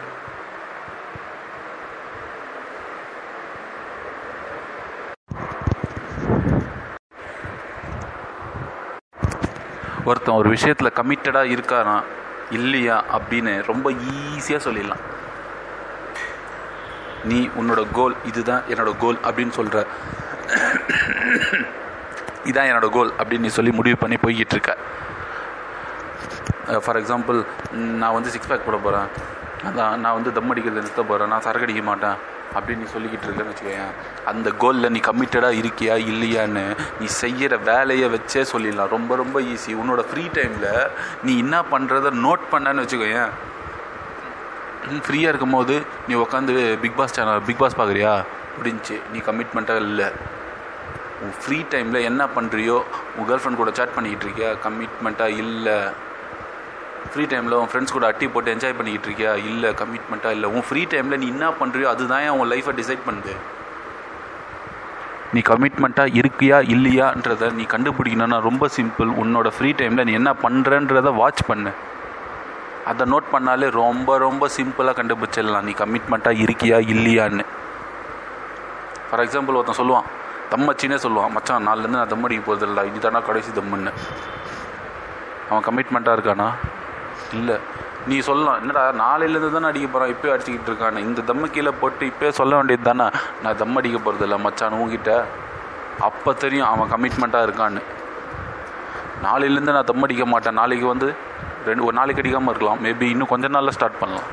ஒருத்தன் 10.04 10.34
ஒரு 10.34 10.48
விஷயத்தில் 10.48 10.92
கமிட்டடாக 10.94 11.52
இருக்கானா? 11.56 12.02
இல்லையா? 12.50 13.04
அப்படின்னு 13.12 13.66
ரொம்ப 13.66 13.90
ஈஸியாக 13.90 14.64
சொல்லிடலாம். 14.66 15.02
நீ 17.24 17.48
உன்னோட 17.60 17.86
கோல் 17.92 18.14
இதுதான் 18.24 18.62
என்னோட 18.68 18.94
கோல் 18.98 19.18
அப்படின்னு 19.22 19.50
சொல்கிற 19.50 19.86
இதான் 22.44 22.66
என்னோட 22.70 22.88
கோல் 22.88 23.12
அப்படின்னு 23.18 23.38
நீ 23.38 23.48
சொல்லி 23.48 23.70
முடிவு 23.70 23.96
பண்ணி 23.96 24.16
போய்கிட்டு 24.16 24.54
இருக்க. 24.56 24.76
ஃபார் 26.84 26.96
எக்ஸாம்பிள் 26.96 27.46
நான் 27.72 28.12
வந்து 28.12 28.30
சிக்ஸ் 28.30 28.46
பேக் 28.46 28.66
போட 28.66 28.76
போகிறேன் 28.76 29.06
அதான் 29.64 29.96
நான் 29.96 30.12
வந்து 30.12 30.32
தம் 30.32 30.50
அடிக்கிறது 30.50 30.80
நிறுத்த 30.80 31.02
போகிறேன் 31.02 31.28
நான் 31.28 31.40
சரக்கு 31.40 31.62
அடிக்க 31.62 31.82
மாட்டேன். 31.82 32.32
அப்படின்னு 32.56 32.82
நீ 32.82 32.88
சொல்லிக்கிட்டு 32.94 33.26
இருக்கேன்னு 33.28 33.52
வச்சுக்கோயேன். 33.52 33.94
அந்த 34.32 34.48
கோலில் 34.62 34.92
நீ 34.94 35.00
கம்மிட்டடாக 35.08 35.60
இருக்கியா 35.62 35.94
இல்லையான்னு 36.10 36.64
நீ 37.00 37.06
செய்கிற 37.20 37.56
வேலையை 37.70 38.08
வச்சே 38.14 38.44
சொல்லிடலாம். 38.52 38.94
ரொம்ப 38.96 39.16
ரொம்ப 39.22 39.40
ஈஸி 39.52 39.72
உன்னோட 39.80 40.04
ஃப்ரீ 40.10 40.26
டைமில் 40.38 40.70
நீ 41.26 41.34
என்ன 41.44 41.58
பண்ணுறத 41.72 42.14
நோட் 42.26 42.44
பண்ணான்னு 42.52 42.84
வச்சுக்கோயேன். 42.84 43.32
ஃப்ரீயாக 45.04 45.32
இருக்கும் 45.32 45.56
போது 45.58 45.74
நீ 46.08 46.14
உட்காந்து 46.22 46.54
Bigg 46.80 46.96
Boss 46.96 47.14
channel 47.16 47.44
Bigg 47.48 47.60
Boss 47.62 47.78
பார்க்குறியா? 47.80 48.14
அப்படின்ச்சு 48.54 48.96
நீ 49.12 49.18
கமிட்மெண்ட்டாக 49.28 49.84
இல்லை. 49.88 50.08
உன் 51.22 51.36
ஃப்ரீ 51.42 51.58
டைமில் 51.72 52.06
என்ன 52.08 52.22
பண்ணுறியோ 52.36 52.76
உன் 53.16 53.26
கேர்ள் 53.28 53.42
ஃப்ரெண்ட் 53.42 53.60
கூட 53.62 53.70
சேட் 53.78 53.94
பண்ணிக்கிட்டு 53.94 54.26
இருக்கியா? 54.26 54.50
கமிட்மெண்ட்டாக 54.66 55.38
இல்லை. 55.44 55.78
ஃப்ரீ 57.14 57.24
டைமில் 57.32 57.56
உன் 57.62 57.68
ஃப்ரெண்ட்ஸ் 57.72 57.92
கூட 57.96 58.06
அட்டி 58.10 58.26
போட்டு 58.28 58.54
என்ஜாய் 58.54 58.76
பண்ணிக்கிட்டு 58.78 59.08
இருக்கியா? 59.08 59.32
இல்லை 59.50 59.68
கமிட்மெண்ட்டாக 59.80 60.36
இல்லை 60.36 60.48
உன் 60.54 60.64
ஃப்ரீ 60.68 60.84
டைமில் 60.92 61.20
நீ 61.22 61.26
என்ன 61.34 61.48
பண்ணுறியோ 61.60 61.88
அதுதான் 61.94 62.28
உன் 62.38 62.50
லைஃப்பை 62.52 62.72
டிசைட் 62.80 63.02
பண்ணுது? 63.08 63.34
நீ 65.34 65.40
கமிட்மெண்ட்டாக 65.50 66.16
இருக்கியா 66.20 66.58
இல்லையான்றதை 66.74 67.46
நீ 67.58 67.64
கண்டுபிடிக்கணும்னா 67.74 68.38
ரொம்ப 68.48 68.68
சிம்பிள் 68.76 69.12
உன்னோட 69.22 69.48
ஃப்ரீ 69.56 69.70
டைமில் 69.80 70.06
நீ 70.08 70.12
என்ன 70.20 70.32
பண்ணுறன்றத 70.42 71.14
வாட்ச் 71.20 71.42
பண்ணு. 71.46 71.72
அதை 72.90 73.04
நோட் 73.12 73.30
பண்ணாலே 73.32 73.70
ரொம்ப 73.80 74.18
ரொம்ப 74.26 74.48
சிம்பிளாக 74.56 74.96
கண்டுபிடிச்சிடலாம். 75.00 75.66
நீ 75.68 75.74
கமிட்மெண்ட்டாக 75.82 76.42
இருக்கியா 76.44 76.78
இல்லையான்னு. 76.94 77.46
ஃபார் 79.08 79.24
எக்ஸாம்பிள் 79.24 79.58
ஒருத்தன் 79.60 79.80
சொல்லுவான் 79.82 80.06
தம்மச்சினே 80.52 80.98
சொல்லுவான் 81.06 81.34
மச்சான் 81.38 81.66
நாலுலேருந்து 81.68 82.00
நான் 82.00 82.12
தம் 82.14 82.24
அடிக்க 82.28 82.42
போகிறது 82.46 82.88
இதுதானா 82.90 83.20
கடைசி 83.28 83.50
தம்முன்னு. 83.58 83.92
அவன் 85.50 85.66
கமிட்மெண்ட்டாக 85.68 86.16
இருக்கானா? 86.18 86.48
இல்லை. 87.38 87.56
நீ 88.10 88.16
சொல்லலாம். 88.28 88.58
என்னடா 88.60 88.82
நாளையிலேருந்து 89.02 89.56
தானே 89.56 89.68
அடிக்க 89.70 89.86
போகிறான் 89.86 90.12
இப்போ 90.14 90.28
அடிச்சுக்கிட்டு 90.34 90.70
இருக்கானு 90.70 91.04
இந்த 91.08 91.20
தம்மை 91.28 91.50
கீழே 91.50 91.72
போட்டு 91.82 92.08
இப்போயே 92.10 92.32
சொல்ல 92.40 92.54
வேண்டியது 92.58 92.86
தானே 92.90 93.06
நான் 93.42 93.58
தம் 93.62 93.76
அடிக்க 93.80 93.98
போகிறது 93.98 94.26
இல்லை 94.26 94.38
மச்சான் 94.46 94.76
உங்ககிட்ட 94.78 95.12
அப்போ 96.08 96.30
தெரியும் 96.44 96.70
அவன் 96.70 96.92
கமிட்மெண்ட்டாக 96.94 97.46
இருக்கான்னு. 97.48 97.82
நாளையிலேருந்து 99.24 99.74
நான் 99.76 99.90
தம் 99.90 100.02
அடிக்க 100.02 100.24
மாட்டேன். 100.26 100.58
நாளைக்கு 100.60 100.86
வந்து 100.86 101.08
ரெண்டு 101.66 101.84
ஒரு 101.84 101.96
நாளைக்கு 101.98 102.22
அடிக்காமல் 102.22 102.52
இருக்கலாம். 102.54 102.80
மேபி 102.84 103.06
இன்னும் 103.12 103.30
கொஞ்ச 103.32 103.48
நாளில் 103.48 103.74
ஸ்டார்ட் 103.76 104.00
பண்ணலாம். 104.00 104.30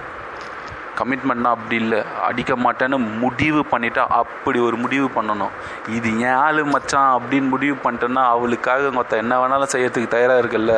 கமிட்மெண்ட்னா 0.99 1.51
அப்படி 1.55 1.75
இல்லை. 1.83 1.99
அடிக்க 2.29 2.53
மாட்டேன்னு 2.55 2.97
முடிவு 3.19 3.61
பண்ணிட்டா 3.71 4.03
அப்படி 4.21 4.59
ஒரு 4.59 4.75
முடிவு 4.75 5.07
பண்ணணும். 5.15 5.53
இது 5.97 6.09
ஏன் 6.19 6.39
ஆள் 6.45 6.63
மச்சான் 6.63 7.11
அப்படின்னு 7.17 7.47
முடிவு 7.47 7.77
பண்ணிட்டேன்னா 7.83 8.23
அவளுக்காக 8.33 8.91
மொத்த 8.91 9.17
என்ன 9.17 9.39
வேணாலும் 9.41 9.73
செய்யறதுக்கு 9.73 10.13
தயாராக 10.15 10.41
இருக்குல்ல. 10.43 10.75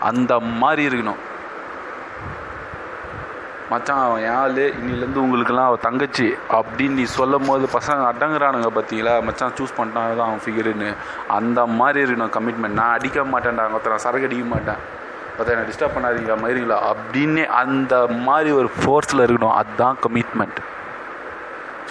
அந்த 0.00 0.40
மாதிரி 0.62 0.82
இருக்கணும். 0.88 1.22
மச்சான் 3.70 4.02
அவன் 4.06 4.22
என் 4.22 4.36
ஆளு. 4.40 4.64
இன்னிலேருந்து 4.78 5.22
உங்களுக்கெல்லாம் 5.24 5.68
அவள் 5.68 5.84
தங்கச்சி 5.86 6.26
அப்படின்னு 6.56 6.98
நீ 7.00 7.04
சொல்லும் 7.18 7.46
போது 7.48 7.68
பசங்க 7.76 8.02
அடங்குறானுங்க 8.10 8.68
பார்த்தீங்களா 8.76 9.14
மச்சான் 9.28 9.54
சூஸ் 9.58 9.76
பண்ணிட்டான் 9.78 10.18
தான் 10.20 10.28
அவன் 10.30 10.42
ஃபிகருன்னு 10.44 10.90
அந்த 11.38 11.66
மாதிரி 11.78 12.00
இருக்கணும் 12.04 12.34
கமிட்மெண்ட் 12.36 12.78
நான் 12.80 12.94
அடிக்க 12.96 13.24
மாட்டேன்டா 13.32 13.64
ஒருத்தர் 13.76 13.94
நான் 13.94 14.04
சரக்கு 14.06 14.28
அடிக்க 14.28 14.46
மாட்டேன். 14.54 14.80
பார்த்தா 15.36 15.54
என்ன 15.54 15.66
டிஸ்டர்ப் 15.70 15.96
பண்ணாதீங்களா 15.96 16.36
மாதிரிங்களா 16.42 16.78
அப்படின்னு 16.90 17.44
அந்த 17.62 17.94
மாதிரி 18.26 18.50
ஒரு 18.60 18.70
ஃபோர்ஸில் 18.78 19.24
இருக்கணும். 19.26 19.54
அதுதான் 19.60 19.96
கமிட்மெண்ட் 20.06 20.60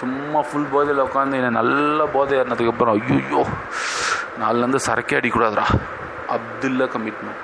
சும்மா 0.00 0.40
ஃபுல் 0.48 0.70
போதையில் 0.72 1.02
உட்காந்து 1.04 1.38
என்னை 1.40 1.50
நல்ல 1.60 2.06
போதை 2.14 2.38
ஏறினதுக்கப்புறம் 2.38 2.94
ஐயோ 3.00 3.42
நாலுலேருந்து 4.40 4.80
சரக்கே 4.86 5.18
அடிக்கூடாதுடா 5.20 5.66
அப்துல்ல 6.36 6.86
கமிட்மெண்ட் 6.94 7.42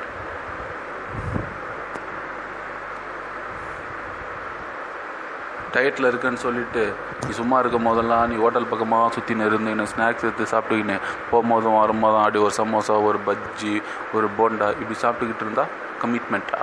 டயட்டில் 5.73 6.09
இருக்கேன்னு 6.09 6.43
சொல்லிட்டு 6.45 6.83
நீ 7.21 7.31
சும்மா 7.33 7.59
இருக்கும் 7.59 7.89
போதெல்லாம் 7.89 8.25
நீ 8.31 8.37
ஹோட்டல் 8.37 8.71
பக்கமாக 8.71 9.11
சுற்றின்னு 9.15 9.49
இருந்துன்னு 9.49 9.91
ஸ்நாக்ஸ் 9.91 10.27
எடுத்து 10.27 10.51
சாப்பிட்டுக்கின்னு 10.53 10.97
போகும்போதும் 11.31 11.79
வரும்போதும் 11.79 12.23
அப்படி 12.23 12.43
ஒரு 12.43 12.57
சமோசா 12.59 12.97
ஒரு 13.09 13.21
பஜ்ஜி 13.27 13.75
ஒரு 14.15 14.29
போண்டா 14.39 14.69
இப்படி 14.77 14.99
சாப்பிட்டுக்கிட்டு 15.03 15.47
இருந்தால் 15.47 15.73
கமிட்மெண்ட்டா 16.03 16.63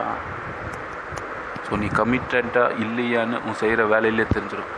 ஸோ 1.66 1.80
நீ 1.80 1.88
கமிட்டண்ட்டாக 1.98 2.76
இல்லையான்னு 2.80 3.40
உன் 3.44 3.58
செய்கிற 3.58 3.86
வேலையிலே 3.86 4.26
தெரிஞ்சிடும் 4.30 4.74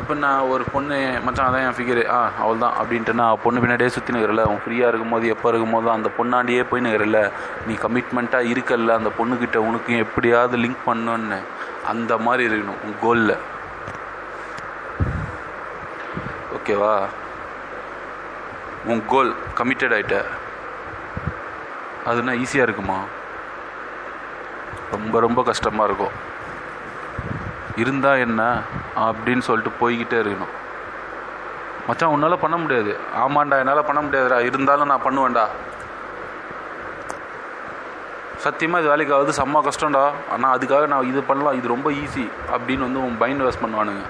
இப்போ 0.00 0.14
நான் 0.16 0.48
ஒரு 0.52 0.64
பொண்ணு 0.72 0.96
மச்சான் 1.24 1.46
அதான் 1.46 1.64
என் 1.64 1.76
ஃபிகரு 1.76 2.02
ஆ 2.10 2.18
அவள் 2.40 2.62
தான் 2.62 2.74
அப்படின்ட்டு 2.78 3.12
நான் 3.12 3.40
பொண்ணு 3.42 3.60
பின்னாடியே 3.60 3.90
சுற்றி 3.94 4.14
நிற்கிறல 4.14 4.42
உன் 4.44 4.60
ஃப்ரீயாக 4.62 4.90
இருக்கும்போது 4.90 5.26
எப்போ 5.28 5.48
இருக்கும்போது 5.48 5.88
அந்த 5.90 6.08
பொண்ணாண்டியே 6.16 6.62
போய் 6.62 6.84
நிற்கிறல 6.86 7.20
நீ 7.66 7.74
கமிட்மெண்ட்டாக 7.84 8.50
இருக்கல்ல 8.52 8.96
அந்த 8.96 9.10
பொண்ணுக்கிட்ட 9.18 9.60
உனக்கு 9.66 9.92
எப்படியாவது 9.96 10.58
லிங்க் 10.58 10.82
பண்ணுன்னு 10.86 11.38
அந்த 11.84 12.18
மாதிரி 12.18 12.54
இருக்கணும் 12.54 12.82
உன் 12.82 12.96
கோலில் 13.00 13.36
ஓகேவா 16.56 17.04
உன் 18.84 19.02
கோல் 19.06 19.34
கமிட்டட் 19.56 19.94
ஆகிட்ட 19.96 20.24
அதுனா 22.06 22.44
ஈஸியாக 22.44 22.62
இருக்குமா? 22.62 22.98
ரொம்ப 24.90 25.20
ரொம்ப 25.20 25.42
கஷ்டமாக 25.42 25.84
இருக்கும். 25.84 26.10
இருந்தால் 27.76 28.18
என்ன? 28.18 28.60
அப்படின்னு 28.96 29.38
சொல்லிட்டு 29.38 29.88
போய்கிட்டே 29.88 30.26
இருக்கணும். 30.26 30.52
மச்சான் 31.86 32.10
உன்னால் 32.10 32.38
பண்ண 32.38 32.56
முடியாது. 32.56 32.98
ஆமாண்டா 33.18 33.58
என்னால் 33.58 33.84
பண்ண 33.84 34.02
முடியாதுடா. 34.02 34.40
இருந்தாலும் 34.40 34.86
நான் 34.86 35.02
பண்ணுவேன்டா. 35.02 35.46
சத்தியமாக 38.44 38.82
இது 38.82 38.92
வேலைக்கு 38.92 39.14
ஆகுது 39.16 39.32
செம்ம 39.40 39.62
கஷ்டம்டா. 39.68 40.04
ஆனால் 40.34 40.52
அதுக்காக 40.56 40.86
நான் 40.92 41.10
இது 41.12 41.20
பண்ணலாம் 41.30 41.56
இது 41.58 41.74
ரொம்ப 41.74 41.88
ஈஸி 42.02 42.26
அப்படின்னு 42.54 42.86
வந்து 42.86 43.02
உன் 43.06 43.18
மைண்ட் 43.22 43.44
வாஷ் 43.46 43.62
பண்ணுவானுங்க. 43.64 44.04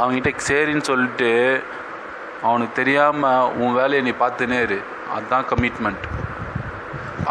அவங்ககிட்ட 0.00 0.44
சரின்னு 0.50 0.88
சொல்லிட்டு 0.90 1.30
அவனுக்கு 2.46 2.74
தெரியாமல் 2.80 3.50
உன் 3.62 3.76
வேலையை 3.80 4.00
நீ 4.08 4.12
பார்த்துனே 4.22 4.58
இரு. 4.66 4.78
அதுதான் 5.14 5.46
கமிட்மெண்ட் 5.52 6.06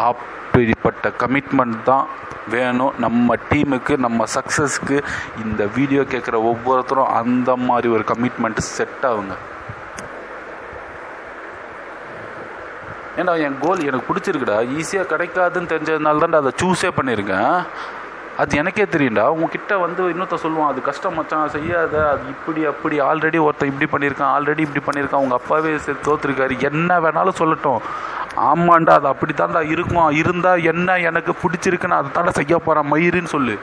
அப்படிப்பட்ட 0.08 1.08
கமிட்மெண்ட் 1.22 1.76
தான் 1.90 2.06
வேணும் 2.54 2.96
நம்ம 3.04 3.36
டீமுக்கு 3.50 3.94
நம்ம 4.06 4.24
சக்ஸஸ்க்கு 4.34 4.96
இந்த 5.44 5.62
வீடியோ 5.76 6.02
கேட்குற 6.12 6.36
ஒவ்வொருத்தரும் 6.50 7.12
அந்த 7.20 7.50
மாதிரி 7.68 7.88
ஒரு 7.96 8.04
கமிட்மெண்ட் 8.12 8.60
செட் 8.74 9.04
ஆகுங்க. 9.10 9.36
ஏன்னா 13.26 13.42
என் 13.42 13.58
கோல் 13.60 13.86
எனக்கு 13.86 14.14
பிடிச்சிருக்குடா? 14.14 14.56
ஈஸியாக 14.78 15.12
கிடைக்காதுன்னு 15.12 15.70
தெரிஞ்சதுனால 15.72 16.32
அதை 16.32 16.52
சூஸே 16.62 16.90
பண்ணியிருக்கேன். 16.96 17.66
அது 18.36 18.56
எனக்கே 18.56 18.82
தெரியும்டா. 18.82 19.20
உங்ககிட்ட 19.20 19.78
வந்து 19.78 20.08
இன்னொருத்த 20.08 20.36
சொல்லுவான் 20.42 20.66
அது 20.66 20.82
கஷ்டம் 20.82 21.14
மச்சான் 21.14 21.48
செய்யாத. 21.48 22.10
அது 22.10 22.20
இப்படி 22.28 22.64
அப்படி. 22.64 23.00
ஆல்ரெடி 23.00 23.40
ஒருத்தன் 23.40 23.72
இப்படி 23.72 24.06
பண்ணியிருக்கான் 24.06 24.32
ஆல்ரெடி 24.36 24.58
இப்படி 24.58 24.82
பண்ணியிருக்கான். 24.84 25.22
உங்கள் 25.24 25.38
அப்பாவே 25.38 25.78
சரி 25.78 25.98
தோத்துருக்காரு. 26.04 26.58
என்ன 26.58 27.00
வேணாலும் 27.00 27.38
சொல்லட்டும். 27.38 27.78
ஆமாண்டா 28.36 28.90
அது 28.90 29.06
அப்படி 29.06 29.32
தான்டா 29.32 29.70
இருக்கும். 29.70 30.10
இருந்தால் 30.10 30.64
என்ன 30.64 30.98
எனக்கு 30.98 31.34
பிடிச்சிருக்குன்னு 31.42 31.98
அதை 32.00 32.10
தாண்டா 32.14 32.28
செய்ய 32.28 32.58
போகிறான் 32.58 32.92
மயிருன்னு 32.92 33.32
சொல்லு. 33.36 33.58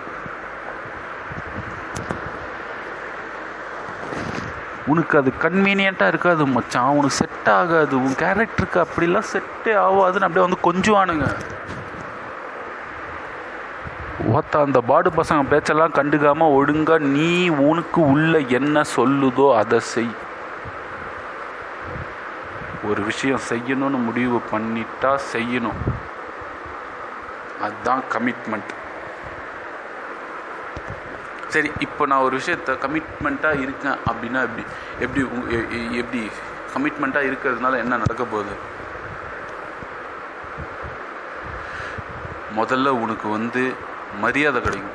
உனக்கு 4.86 5.18
அது 5.18 5.34
கன்வீனியண்ட்டாக 5.42 6.08
இருக்காது 6.08 6.46
மச்சான். 6.46 6.96
உனக்கு 6.98 7.16
செட் 7.16 7.50
ஆகாது. 7.50 7.96
உன் 8.04 8.20
கேரக்டருக்கு 8.20 8.80
அப்படிலாம் 8.86 9.30
செட்டே 9.34 9.74
ஆகாதுன்னு 9.86 10.28
அப்படியே 10.28 10.46
வந்து 10.48 10.66
கொஞ்சுவானுங்க. 10.70 11.28
ஓத்த 14.34 14.62
அந்த 14.62 14.82
பாடு 14.82 15.10
பசங்க 15.10 15.44
பேச்செல்லாம் 15.50 15.96
கண்டுக்காமல் 15.96 16.54
ஒழுங்கா 16.58 17.00
நீ 17.00 17.50
உனக்கு 17.50 18.10
உள்ள 18.10 18.40
என்ன 18.40 18.82
சொல்லுதோ 18.96 19.56
அதை 19.56 19.80
செய். 19.80 20.14
ஒரு 22.90 23.02
விஷயம் 23.04 23.46
செய்யணும்னு 23.50 24.00
முடிவு 24.06 24.42
பண்ணிட்டா 24.52 25.12
செய்யணும். 25.34 25.82
அதுதான் 27.62 28.04
கமிட்மெண்ட் 28.14 28.72
சரி 31.54 31.72
இப்போ 31.80 32.06
நான் 32.06 32.20
ஒரு 32.20 32.38
விஷயத்த 32.38 32.68
கமிட்மெண்ட்டாக 32.68 33.62
இருக்கேன் 33.62 33.92
அப்படின்னா 33.92 34.42
எப்படி? 34.42 34.64
எப்படி 35.00 35.22
உ- 35.24 35.50
எ- 35.52 35.98
எப்படி 35.98 36.32
கமிட்மெண்ட்டாக 36.74 37.30
இருக்கிறதுனால 37.30 37.78
என்ன 37.78 37.98
நடக்க 37.98 38.24
போகுது? 38.24 38.56
முதல்ல 42.58 42.88
உனக்கு 42.88 43.28
வந்து 43.30 43.74
மரியாதை 44.20 44.62
கிடைக்கும். 44.62 44.92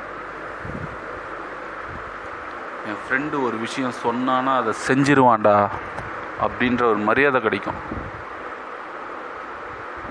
என் 2.87 2.97
ஃப்ரெண்டு 3.09 3.43
ஒரு 3.43 3.57
விஷயம் 3.57 3.91
சொன்னான்னா 3.91 4.57
அதை 4.57 4.73
செஞ்சிருவான்டா 4.87 5.67
அப்படின்ற 6.41 6.83
ஒரு 6.83 6.97
மரியாதை 6.97 7.41
கிடைக்கும். 7.41 7.75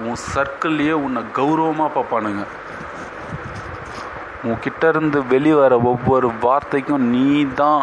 உன் 0.00 0.16
சர்க்கிள்லேயே 0.34 0.92
உன்னை 0.92 1.24
கௌரவமாக 1.32 2.00
பார்ப்பானுங்க. 2.00 2.46
உன்கிட்ட 4.46 4.88
இருந்து 4.92 5.18
வெளிவர 5.32 5.74
ஒவ்வொரு 5.90 6.28
வார்த்தைக்கும் 6.44 7.06
நீ 7.14 7.28
தான் 7.60 7.82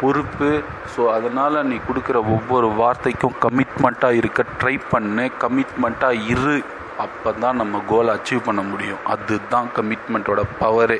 பொறுப்பு. 0.00 0.48
ஸோ 0.92 1.02
அதனால் 1.16 1.66
நீ 1.70 1.76
கொடுக்குற 1.88 2.18
ஒவ்வொரு 2.34 2.68
வார்த்தைக்கும் 2.80 3.36
கமிட்மெண்ட்டாக 3.44 4.18
இருக்க 4.20 4.44
ட்ரை 4.60 4.76
பண்ணு. 4.92 5.24
கமிட்மெண்ட்டாக 5.42 6.22
இரு. 6.32 6.56
அப்போ 7.04 7.30
தான் 7.44 7.60
நம்ம 7.60 7.80
கோலை 7.90 8.10
அச்சீவ் 8.16 8.46
பண்ண 8.48 8.62
முடியும். 8.72 9.02
அதுதான் 9.14 9.68
கமிட்மெண்ட்டோட 9.78 10.42
பவரே 10.60 10.98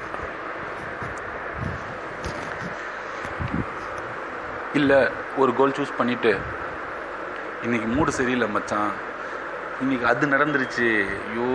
இல்லை 4.78 5.00
ஒரு 5.42 5.50
கோல் 5.58 5.76
சூஸ் 5.76 5.98
பண்ணிவிட்டு 5.98 6.32
இன்றைக்கி 7.66 7.86
மூடு 7.94 8.10
சரியில்லை 8.18 8.48
மச்சான். 8.56 8.90
இன்னைக்கு 9.82 10.06
அது 10.10 10.26
நடந்துருச்சு. 10.34 10.88
ஐயோ 11.28 11.48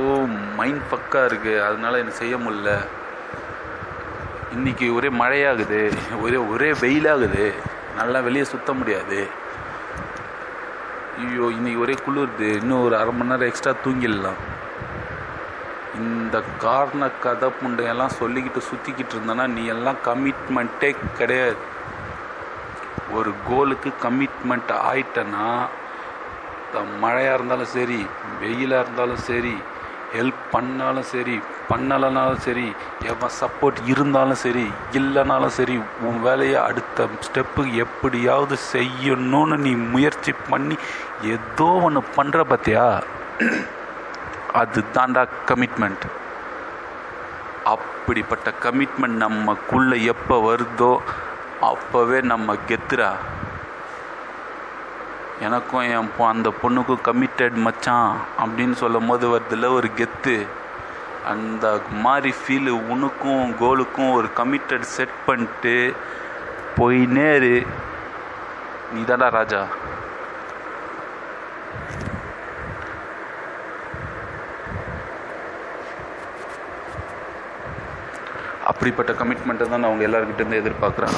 மைண்ட் 0.59 0.83
பக்கா 0.93 1.21
இருக்குது 1.29 1.63
அதனால் 1.67 1.99
எனக்கு 2.01 2.21
செய்ய 2.23 2.37
முடியல? 2.45 2.71
இன்னைக்கு 4.55 4.85
ஒரே 4.95 5.09
மழையாகுது 5.19 5.77
ஒரே 6.21 6.37
ஒரே 6.53 6.69
வெயிலாகுது. 6.81 7.43
நல்லா 7.97 8.19
வெளியே 8.25 8.45
சுத்த 8.49 8.73
முடியாது. 8.79 9.19
ஐயோ 11.25 11.45
இன்னைக்கு 11.57 11.79
ஒரே 11.83 11.95
குளிருது. 12.05 12.47
இன்னும் 12.61 12.83
ஒரு 12.85 12.95
அரை 12.97 13.11
மணி 13.13 13.29
நேரம் 13.29 13.47
எக்ஸ்ட்ரா 13.47 13.73
தூங்கிடலாம். 13.85 14.39
இந்த 16.01 16.41
காரண 16.65 17.09
கதை 17.25 17.49
புண்டையெல்லாம் 17.61 18.17
சொல்லிக்கிட்டு 18.19 18.61
சுற்றிக்கிட்டு 18.69 19.15
இருந்தனா 19.17 19.45
நீ 19.55 19.63
எல்லாம் 19.75 20.01
கமிட்மெண்ட்டே 20.07 20.91
கிடையாது. 21.19 21.57
ஒரு 23.19 23.33
கோலுக்கு 23.47 23.91
கமிட்மெண்ட் 24.03 24.73
ஆயிட்டனா 24.91 25.47
மழையாக 26.99 27.37
இருந்தாலும் 27.37 27.73
சரி 27.77 28.01
வெயிலாக 28.41 28.83
இருந்தாலும் 28.83 29.23
சரி 29.29 29.55
ஹெல்ப் 30.17 30.43
பண்ணாலும் 30.51 31.09
சரி 31.15 31.35
பண்ணலைனாலும் 31.69 32.37
சரி 32.37 32.71
எவன் 33.05 33.37
சப்போர்ட் 33.39 33.75
இருந்தாலும் 33.85 34.35
சரி 34.35 34.71
இல்லைனாலும் 34.93 35.47
சரி 35.47 35.81
உன் 36.01 36.21
வேலையை 36.21 36.55
அடுத்த 36.55 37.07
ஸ்டெப்பு 37.27 37.73
எப்படியாவது 37.73 38.57
செய்யணும்னு 38.73 39.57
நீ 39.57 39.71
முயற்சி 39.71 40.33
பண்ணி 40.49 40.77
ஏதோ 41.23 41.63
ஒன்று 41.63 42.03
பண்ணுற 42.15 42.43
பார்த்தியா 42.49 43.01
அது 44.53 44.83
தாண்டா 44.93 45.27
கமிட்மெண்ட் 45.47 46.05
அப்படிப்பட்ட 47.63 48.53
கமிட்மெண்ட் 48.61 49.21
நமக்குள்ளே 49.25 50.03
எப்போ 50.03 50.35
வருதோ 50.37 50.97
அப்போவே 51.61 52.21
நம்ம 52.21 52.55
கெத்துரா 52.67 53.11
எனக்கும் 55.39 55.81
என் 55.81 56.09
அந்த 56.17 56.53
பொண்ணுக்கும் 56.63 57.01
கமிட்டட் 57.03 57.53
மச்சான் 57.53 58.17
அப்படின்னு 58.39 58.71
சொல்லும் 58.71 59.05
போது 59.05 59.39
வருதுல 59.39 59.73
ஒரு 59.73 59.91
கெத்து. 59.97 60.47
அந்த 61.25 61.81
மாதிரி 61.91 62.33
ஃபீலு 62.41 62.69
உனக்கும் 62.69 63.55
கோலுக்கும் 63.59 64.11
ஒரு 64.11 64.27
கமிட்டட் 64.35 64.79
செட் 64.79 65.17
பண்ணிட்டு 65.25 65.93
போய் 66.75 67.05
நேரு. 67.05 67.65
நீ 68.93 69.01
தாடா 69.01 69.29
ராஜா. 69.29 69.67
அப்படிப்பட்ட 78.65 79.11
கமிட்மெண்ட்டை 79.11 79.69
தான் 79.69 79.79
நான் 79.79 79.83
அவங்க 79.83 80.05
எல்லாருக்கிட்டேருந்து 80.07 80.61
எதிர்பார்க்குறேன் 80.63 81.17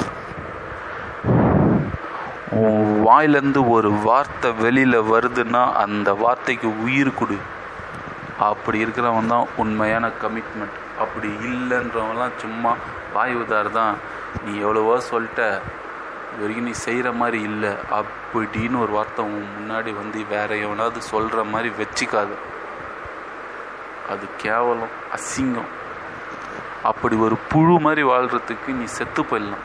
உன் 2.50 3.06
வாயிலேருந்து 3.06 3.68
ஒரு 3.68 3.92
வார்த்தை 3.92 4.52
வெளியில் 4.52 5.00
வருதுன்னா 5.00 5.72
அந்த 5.72 6.12
வார்த்தைக்கு 6.12 6.82
உயிர் 6.82 7.14
கொடு. 7.14 7.36
அப்படி 8.50 8.78
இருக்கிறவன் 8.84 9.32
தான் 9.34 9.50
உண்மையான 9.62 10.06
கமிட்மெண்ட் 10.22 10.78
அப்படி 11.02 11.28
இல்லைன்றவெல்லாம் 11.48 12.36
சும்மா 12.42 12.72
வாய் 13.14 13.36
உதார் 13.42 13.70
தான் 13.78 13.94
நீ 14.44 14.52
எவ்வளவோ 14.64 14.94
சொல்லிட்ட 15.12 15.42
இது 16.28 16.42
வரைக்கும் 16.42 16.68
நீ 16.68 16.72
செய்கிற 16.84 17.08
மாதிரி 17.20 17.38
இல்லை. 17.48 17.72
அப்படின்னு 17.98 18.76
ஒரு 18.84 18.92
வார்த்தை 18.96 19.22
உன் 19.34 19.52
முன்னாடி 19.56 19.90
வந்து 19.98 20.20
வேற 20.32 20.50
எவனாவது 20.64 21.00
சொல்கிற 21.10 21.44
மாதிரி 21.52 21.70
வச்சுக்காது. 21.80 22.34
அது 24.12 24.24
கேவலம் 24.44 24.94
அசிங்கம். 25.16 25.70
அப்படி 26.90 27.16
ஒரு 27.26 27.36
புழு 27.52 27.76
மாதிரி 27.84 28.02
வாழ்கிறதுக்கு 28.12 28.70
நீ 28.80 28.86
செத்து 28.96 29.22
போயிடலாம். 29.22 29.64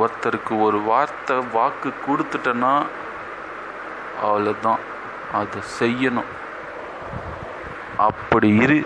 ஒருத்தருக்கு 0.00 0.54
ஒரு 0.68 0.78
வார்த்தை 0.90 1.36
வாக்கு 1.56 1.90
கொடுத்துட்டனா 2.06 2.72
அவ்வளோதான் 4.26 4.82
அதை 5.34 5.60
செய்யணும். 5.80 6.30
அப்படி 7.96 8.48
இரு. 8.56 8.78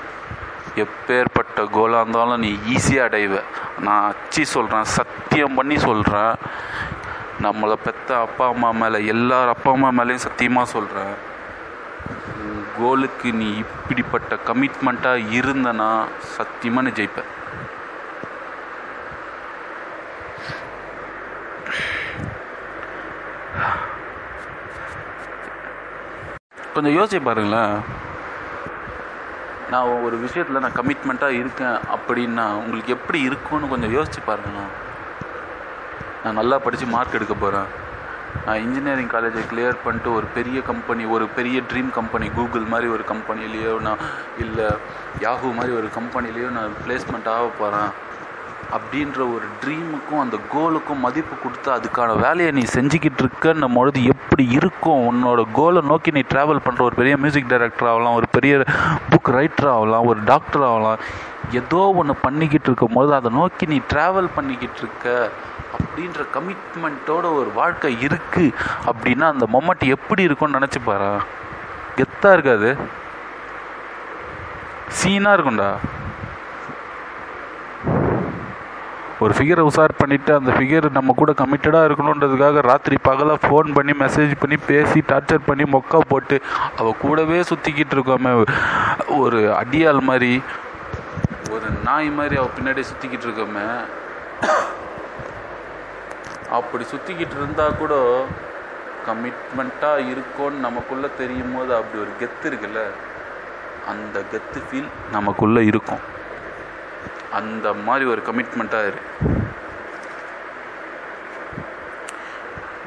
எப்பேற்பட்ட 0.76 1.60
கோலாக 1.74 2.00
இருந்தாலும் 2.00 2.40
நீ 2.40 2.50
ஈஸியாக 2.74 3.08
அடைவ. 3.08 3.36
நான் 3.80 4.04
அச்சி 4.08 4.44
சொல்கிறேன் 4.44 4.90
சத்தியம் 4.98 5.54
பண்ணி 5.54 5.78
சொல்கிறேன் 5.78 6.34
நம்மளை 7.42 7.76
பெற்ற 7.84 8.20
அப்பா 8.20 8.44
அம்மா 8.48 8.70
மேலே 8.70 8.98
எல்லார் 9.06 9.48
அப்பா 9.48 9.70
அம்மா 9.72 9.90
மேலேயும் 9.98 10.26
சத்தியமாக 10.26 10.72
சொல்கிறேன் 10.74 11.14
கோலுக்கு 12.78 13.32
நீ 13.32 13.48
இப்படிப்பட்ட 13.56 14.38
கமிட்மெண்ட்டாக 14.46 15.26
இருந்தனா 15.38 15.90
சத்தியமாக 16.36 16.86
நீ 16.86 16.92
ஜெயிப்பேன் 16.92 17.30
கொஞ்சம் 26.78 26.98
யோசிச்சு 26.98 27.20
பாருங்களேன். 27.28 27.74
நான் 29.72 29.88
ஒரு 30.06 30.16
விஷயத்தில் 30.26 30.62
நான் 30.64 30.78
கமிட்மெண்ட்டாக 30.80 31.38
இருக்கேன் 31.40 31.78
அப்படின்னா 31.94 32.44
உங்களுக்கு 32.60 32.94
எப்படி 32.96 33.18
இருக்கும்னு 33.28 33.72
கொஞ்சம் 33.72 33.94
யோசிச்சு 33.96 34.20
பாருங்கண்ணா. 34.28 34.64
நான் 36.22 36.38
நல்லா 36.40 36.56
படித்து 36.64 36.86
மார்க் 36.94 37.16
எடுக்க 37.18 37.34
போகிறேன் 37.34 37.68
நான் 38.46 38.60
இன்ஜினியரிங் 38.64 39.12
காலேஜை 39.12 39.42
கிளியர் 39.50 39.82
பண்ணிட்டு 39.84 40.10
ஒரு 40.14 40.26
பெரிய 40.36 40.58
கம்பெனி 40.68 41.04
ஒரு 41.14 41.24
பெரிய 41.36 41.58
ட்ரீம் 41.70 41.90
கம்பெனி 41.98 42.26
கூகுள் 42.36 42.66
மாதிரி 42.72 42.88
ஒரு 42.94 43.04
கம்பெனிலேயோ 43.10 43.74
நான் 43.86 44.02
இல்லை 44.44 44.68
யாஹூ 45.24 45.48
மாதிரி 45.58 45.72
ஒரு 45.80 45.88
கம்பெனிலேயோ 45.98 46.48
நான் 46.56 46.76
பிளேஸ்மெண்ட் 46.84 47.30
ஆக 47.34 47.48
போகிறேன் 47.60 47.90
அப்படின்ற 48.76 49.18
ஒரு 49.34 49.46
ட்ரீமுக்கும் 49.60 50.22
அந்த 50.22 50.36
கோலுக்கும் 50.54 51.02
மதிப்பு 51.06 51.34
கொடுத்து 51.42 51.68
அதுக்கான 51.76 52.16
வேலையை 52.24 52.50
நீ 52.58 52.62
செஞ்சுக்கிட்டு 52.74 53.22
இருக்கன்னும் 53.24 53.76
பொழுது 53.78 54.00
எப்படி 54.14 54.44
இருக்கும்? 54.58 55.02
உன்னோட 55.10 55.44
கோலை 55.58 55.80
நோக்கி 55.90 56.10
நீ 56.16 56.22
ட்ராவல் 56.32 56.64
பண்ணுற 56.66 56.82
ஒரு 56.88 56.98
பெரிய 57.00 57.16
மியூசிக் 57.22 57.50
டைரக்டர் 57.52 57.90
ஆகலாம் 57.92 58.18
ஒரு 58.20 58.28
பெரிய 58.36 58.62
புக் 59.12 59.30
ரைட்டர் 59.38 59.70
ஆகலாம் 59.76 60.08
ஒரு 60.12 60.20
டாக்டர் 60.32 60.66
ஆகலாம். 60.70 61.02
ஏதோ 61.60 61.82
ஒன்று 62.00 62.14
பண்ணிக்கிட்டு 62.26 62.68
இருக்கும் 62.70 62.96
போது 62.98 63.10
அதை 63.18 63.30
நோக்கி 63.40 63.66
நீ 63.72 63.80
ட்ராவல் 63.92 64.34
பண்ணிக்கிட்டு 64.34 64.80
இருக்க 64.84 65.30
அப்படின்ற 65.76 66.22
கமிட்மெண்ட்டோட 66.36 67.26
ஒரு 67.40 67.50
வாழ்க்கை 67.60 67.96
இருக்குது 68.06 68.54
அப்படின்னா 68.90 69.26
அந்த 69.34 69.46
மொமெண்ட் 69.54 69.92
எப்படி 69.96 70.22
இருக்கும்னு 70.28 70.58
நினச்சி 70.58 70.80
பாரு 70.84 71.10
கெத்தாக 71.98 72.36
இருக்காது. 72.36 72.70
சீனாக 74.98 75.36
இருக்கும்டா. 75.36 75.70
ஒரு 79.20 79.34
ஃபிகரை 79.34 79.62
உசார் 79.68 79.94
பண்ணிவிட்டு 80.00 80.32
அந்த 80.34 80.50
ஃபிகர் 80.50 80.86
நம்ம 80.90 81.14
கூட 81.16 81.32
கமிட்டடாக 81.32 81.88
இருக்கணுன்றதுக்காக 81.88 82.60
ராத்திரி 82.60 82.96
பகலாக 83.02 83.46
ஃபோன் 83.46 83.72
பண்ணி 83.74 83.92
மெசேஜ் 83.92 84.32
பண்ணி 84.38 84.56
பேசி 84.56 85.02
டார்ச்சர் 85.08 85.46
பண்ணி 85.46 85.64
மொக்கா 85.72 85.98
போட்டு 86.08 86.36
அவள் 86.76 87.00
கூடவே 87.00 87.40
சுற்றிக்கிட்டு 87.40 87.96
இருக்கோமே 87.96 88.32
ஒரு 89.16 89.40
அடியால் 89.62 90.00
மாதிரி 90.00 90.42
ஒரு 91.50 91.68
நாய் 91.84 92.10
மாதிரி 92.10 92.36
அவள் 92.36 92.56
பின்னாடி 92.58 92.82
சுற்றிக்கிட்டு 92.90 93.26
இருக்கோமே. 93.28 93.66
அப்படி 96.50 96.84
சுற்றிக்கிட்டு 96.84 97.36
இருந்தால் 97.36 97.78
கூட 97.78 97.94
கமிட்மெண்ட்டாக 99.06 100.06
இருக்கோன்னு 100.12 100.64
நமக்குள்ளே 100.66 101.08
தெரியும் 101.18 101.54
போது 101.56 101.74
அப்படி 101.74 102.02
ஒரு 102.04 102.12
கெத்து 102.20 102.46
இருக்குல்ல? 102.50 102.82
அந்த 103.88 104.22
கெத்து 104.32 104.60
ஃபீல் 104.68 104.88
நமக்குள்ளே 105.10 105.64
இருக்கும். 105.64 106.02
அந்த 107.32 107.72
மாதிரி 107.86 108.04
ஒரு 108.10 108.22
கமிட்மெண்ட்டாக 108.26 108.90
இரு. 108.90 109.00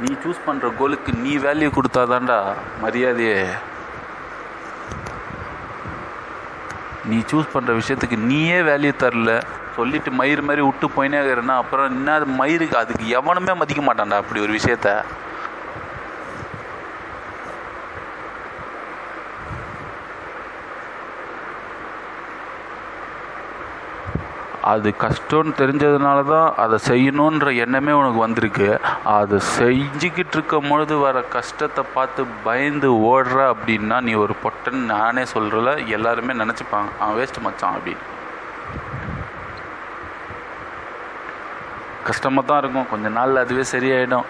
நீ 0.02 0.12
சூஸ் 0.24 0.46
பண்ணுற 0.48 0.76
கோலுக்கு 0.78 1.12
நீ 1.14 1.38
வேல்யூ 1.38 1.70
கொடுத்தாதான்டா 1.78 2.54
மரியாதையே. 2.82 3.46
நீ 7.06 7.18
சூஸ் 7.32 7.54
பண்ணுற 7.54 7.72
விஷயத்துக்கு 7.82 8.18
நீயே 8.18 8.60
வேல்யூ 8.62 8.92
தரல. 9.04 9.42
சொல்லிட்டு 9.76 10.12
மயிறு 10.12 10.42
மாதிரி 10.42 10.62
விட்டு 10.62 10.88
போயினே 10.96 11.20
இருக்கிறேன்னா 11.22 11.56
அப்புறம் 11.62 11.90
என்ன 11.92 12.18
மயிருக்கு 12.20 12.76
அதுக்கு 12.76 13.10
எவனுமே 13.10 13.54
மதிக்க 13.54 13.82
மாட்டான்டா 13.82 14.18
அப்படி 14.22 14.42
ஒரு 14.42 14.54
விஷயத்த. 14.54 15.04
அது 24.72 24.90
கஷ்டம்னு 25.04 25.54
தெரிஞ்சதுனால 25.62 26.20
தான் 26.32 26.50
அதை 26.64 26.78
செய்யணுன்ற 26.90 27.56
எண்ணமே 27.64 27.94
உனக்கு 28.00 28.20
வந்திருக்கு. 28.26 28.70
அதை 29.18 29.38
செஞ்சுக்கிட்டு 29.58 30.36
இருக்கும் 30.38 30.70
பொழுது 30.72 30.96
வர 31.06 31.22
கஷ்டத்தை 31.36 31.84
பார்த்து 31.96 32.24
பயந்து 32.48 32.90
ஓடுற 33.12 33.40
அப்படின்னா 33.54 34.00
நீ 34.08 34.14
ஒரு 34.24 34.36
பொட்டன் 34.44 34.82
நானே 34.94 35.26
சொல்கிறல 35.36 35.76
எல்லாருமே 35.98 36.36
நினச்சிப்பாங்க 36.44 36.92
அவன் 37.02 37.18
வேஸ்ட் 37.20 37.44
மச்சான் 37.48 37.78
அப்படின்னு. 37.78 38.06
கஷ்டமாக 42.10 42.48
தான் 42.50 42.60
இருக்கும். 42.62 42.90
கொஞ்ச 42.92 43.08
நாளில் 43.18 43.44
அதுவே 43.44 43.64
சரியாயிடும். 43.74 44.28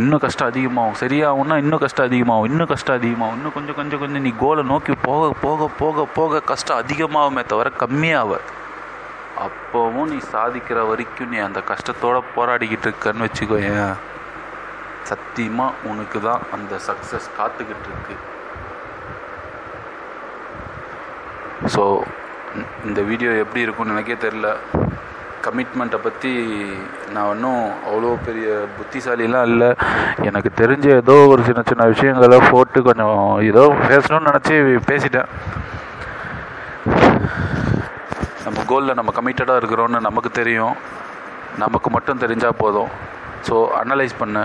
இன்னும் 0.00 0.22
கஷ்டம் 0.24 0.50
அதிகமாகும். 0.50 0.98
சரியாகும்னா 1.02 1.56
இன்னும் 1.62 1.82
கஷ்டம் 1.84 2.08
அதிகமாகும். 2.08 2.48
இன்னும் 2.50 2.70
கஷ்டம் 2.72 2.98
அதிகமாகும். 2.98 3.36
இன்னும் 3.38 3.54
கொஞ்சம் 3.54 3.78
கொஞ்சம் 3.78 4.00
கொஞ்சம் 4.02 4.24
நீ 4.26 4.32
கோலை 4.42 4.62
நோக்கி 4.72 4.94
போக 5.08 5.30
போக 5.44 5.68
போக 5.80 6.04
போக 6.18 6.42
கஷ்டம் 6.50 6.80
அதிகமாகுமே 6.82 7.44
தவிர 7.52 7.70
கம்மியாகாது. 7.82 8.46
அப்போவும் 9.44 10.10
நீ 10.12 10.18
சாதிக்கிற 10.34 10.78
வரைக்கும் 10.90 11.32
நீ 11.32 11.38
அந்த 11.46 11.60
கஷ்டத்தோடு 11.70 12.20
போராடிக்கிட்டு 12.36 12.88
இருக்கன்னு 12.88 13.26
வச்சுக்கோயேன். 13.26 13.94
சத்தியமாக 15.10 15.78
உனக்கு 15.90 16.18
தான் 16.28 16.44
அந்த 16.56 16.74
சக்ஸஸ் 16.88 17.28
காத்துக்கிட்டு 17.38 17.88
இருக்கு. 17.90 18.16
ஸோ 21.74 21.82
இந்த 22.88 23.00
வீடியோ 23.10 23.30
எப்படி 23.42 23.64
இருக்கும்னு 23.64 23.94
எனக்கே 23.94 24.16
தெரில 24.24 24.48
கமிட்மெண்ட்டை 25.46 25.98
பற்றி 26.04 26.30
நான் 27.14 27.32
இன்னும் 27.34 27.64
அவ்வளோ 27.88 28.08
பெரிய 28.28 28.46
புத்திசாலிலாம் 28.76 29.48
இல்லை. 29.52 29.68
எனக்கு 30.28 30.50
தெரிஞ்ச 30.60 30.86
ஏதோ 31.02 31.16
ஒரு 31.32 31.42
சின்ன 31.48 31.62
சின்ன 31.68 31.84
விஷயங்களை 31.92 32.38
போட்டு 32.52 32.78
கொஞ்சம் 32.88 33.20
ஏதோ 33.50 33.64
பேசணும்னு 33.90 34.30
நினச்சி 34.30 34.56
பேசிட்டேன். 34.90 35.30
நம்ம 38.46 38.60
கோலில் 38.70 38.98
நம்ம 38.98 39.12
கமிட்டடாக 39.18 39.60
இருக்கிறோன்னு 39.60 39.98
நமக்கு 40.08 40.30
தெரியும். 40.40 40.74
நமக்கு 41.62 41.88
மட்டும் 41.94 42.20
தெரிஞ்சால் 42.24 42.60
போதும். 42.62 42.90
ஸோ 43.46 43.54
அனலைஸ் 43.80 44.14
பண்ணு. 44.20 44.42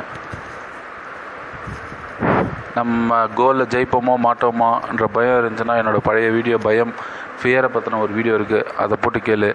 நம்ம 2.77 3.17
கோலில் 3.39 3.69
ஜெயிப்போமோ 3.73 4.13
மாட்டோமான்ற 4.25 5.05
பயம் 5.15 5.39
இருந்துச்சுன்னா 5.39 5.75
என்னோடய 5.81 6.05
பழைய 6.07 6.27
வீடியோ 6.37 6.57
பயம் 6.67 6.93
ஃபியரை 7.39 7.69
பற்றின 7.73 7.99
ஒரு 8.05 8.13
வீடியோ 8.17 8.35
இருக்குது 8.39 8.69
அதை 8.83 8.97
போட்டு 9.03 9.19
கேளு. 9.27 9.49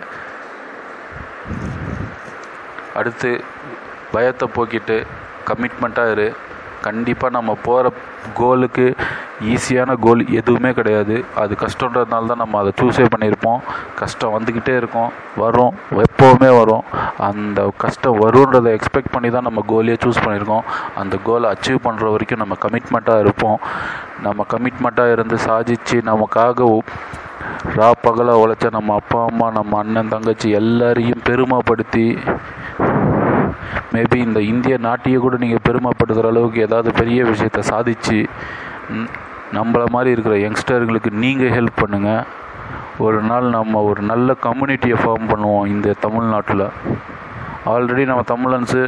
அடுத்து 3.00 3.30
பயத்தை 4.14 4.46
போக்கிட்டு 4.56 4.96
கமிட்மெண்ட்டாக 5.48 6.14
இரு. 6.16 6.28
கண்டிப்பாக 6.87 7.35
நம்ம 7.37 7.57
போகிற 7.66 7.92
கோலுக்கு 8.35 8.87
ஈஸியான 9.53 9.94
கோல் 10.05 10.22
எதுவுமே 10.40 10.70
கிடையாது. 10.79 11.16
அது 11.42 11.57
கஷ்டன்றதுனால 11.64 12.31
தான் 12.31 12.42
நம்ம 12.42 12.59
அதை 12.59 12.72
சூஸே 12.81 13.07
பண்ணியிருப்போம். 13.14 13.61
கஷ்டம் 14.01 14.35
வந்துக்கிட்டே 14.37 14.75
இருக்கும். 14.77 15.11
வரும். 15.42 15.75
எப்போவுமே 16.05 16.51
வரும். 16.59 16.85
அந்த 17.29 17.61
கஷ்டம் 17.85 18.20
வருன்றதை 18.22 18.72
எக்ஸ்பெக்ட் 18.79 19.12
பண்ணி 19.12 19.31
தான் 19.31 19.49
நம்ம 19.49 19.64
கோலையே 19.72 19.96
சூஸ் 20.05 20.25
பண்ணியிருக்கோம். 20.25 20.66
அந்த 21.03 21.16
கோலை 21.29 21.51
அச்சீவ் 21.51 21.85
பண்ணுற 21.87 22.11
வரைக்கும் 22.14 22.42
நம்ம 22.44 22.57
கமிட்மெண்ட்டாக 22.66 23.25
இருப்போம். 23.27 23.59
நம்ம 24.22 24.46
கமிட்மெண்ட்டாக 24.55 25.16
இருந்து 25.16 25.38
சாதித்து 25.49 25.99
நமக்காக 26.12 26.68
ரா 27.77 27.88
பகலாக 28.03 28.42
உழைச்ச 28.42 28.66
நம்ம 28.70 28.94
அப்பா 28.94 29.18
அம்மா 29.31 29.46
நம்ம 29.51 29.79
அண்ணன் 29.79 30.12
தங்கச்சி 30.14 30.49
எல்லாரையும் 30.61 31.22
பெருமைப்படுத்தி 31.29 32.05
மேபி 33.94 34.18
இந்த 34.26 34.40
இந்திய 34.52 34.76
நாட்டையே 34.88 35.18
கூட 35.24 35.37
நீங்கள் 35.37 35.64
பெருமைப்படுத்துகிற 35.68 36.33
அளவுக்கு 36.33 36.61
ஏதாவது 36.68 36.90
பெரிய 37.00 37.24
விஷயத்த 37.24 37.61
சாதித்து 37.72 38.18
நம்மளை 39.57 39.87
மாதிரி 39.94 40.11
இருக்கிற 40.14 40.37
யங்ஸ்டர்களுக்கு 40.37 41.11
நீங்கள் 41.24 41.55
ஹெல்ப் 41.57 41.81
பண்ணுங்கள் 41.83 42.24
ஒரு 43.05 43.18
நாள் 43.22 43.46
நம்ம 43.57 43.83
ஒரு 43.83 44.02
நல்ல 44.02 44.37
கம்யூனிட்டியை 44.46 44.96
ஃபார்ம் 45.02 45.31
பண்ணுவோம் 45.33 45.66
இந்த 45.66 45.94
தமிழ்நாட்டில். 46.05 46.66
ஆல்ரெடி 47.72 48.02
நம்ம 48.11 48.22
தமிழன்ஸு 48.33 48.83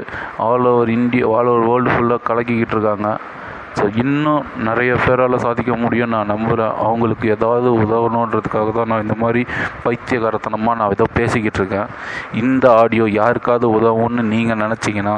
all 0.46 0.66
over 0.70 0.90
India 0.98 1.26
all 1.36 1.50
over 1.52 1.66
world 1.68 1.90
ஃபுல்லாக 1.94 2.26
கலக்கிக்கிட்டு 2.28 2.74
இருக்காங்க. 2.76 3.08
ஸோ 3.78 3.84
இன்னும் 4.02 4.44
நிறைய 4.68 4.92
பேரால் 5.04 5.42
சாதிக்க 5.46 5.72
முடியும் 5.82 6.12
நான் 6.14 6.30
நம்புகிறேன் 6.32 6.78
அவங்களுக்கு 6.86 7.26
ஏதாவது 7.36 7.68
உதவணுன்றதுக்காக 7.82 8.72
தான் 8.78 8.90
நான் 8.92 9.04
இந்த 9.06 9.16
மாதிரி 9.22 9.42
பைத்தியகாரத்தனமாக 9.84 10.78
நான் 10.80 10.94
ஏதோ 10.96 11.06
பேசிக்கிட்டு 11.18 11.60
இருக்கேன். 11.60 11.90
இந்த 12.42 12.64
ஆடியோ 12.80 13.04
யாருக்காவது 13.20 13.68
உதவும்னு 13.78 14.24
நீங்கள் 14.34 14.62
நினச்சிங்கன்னா 14.64 15.16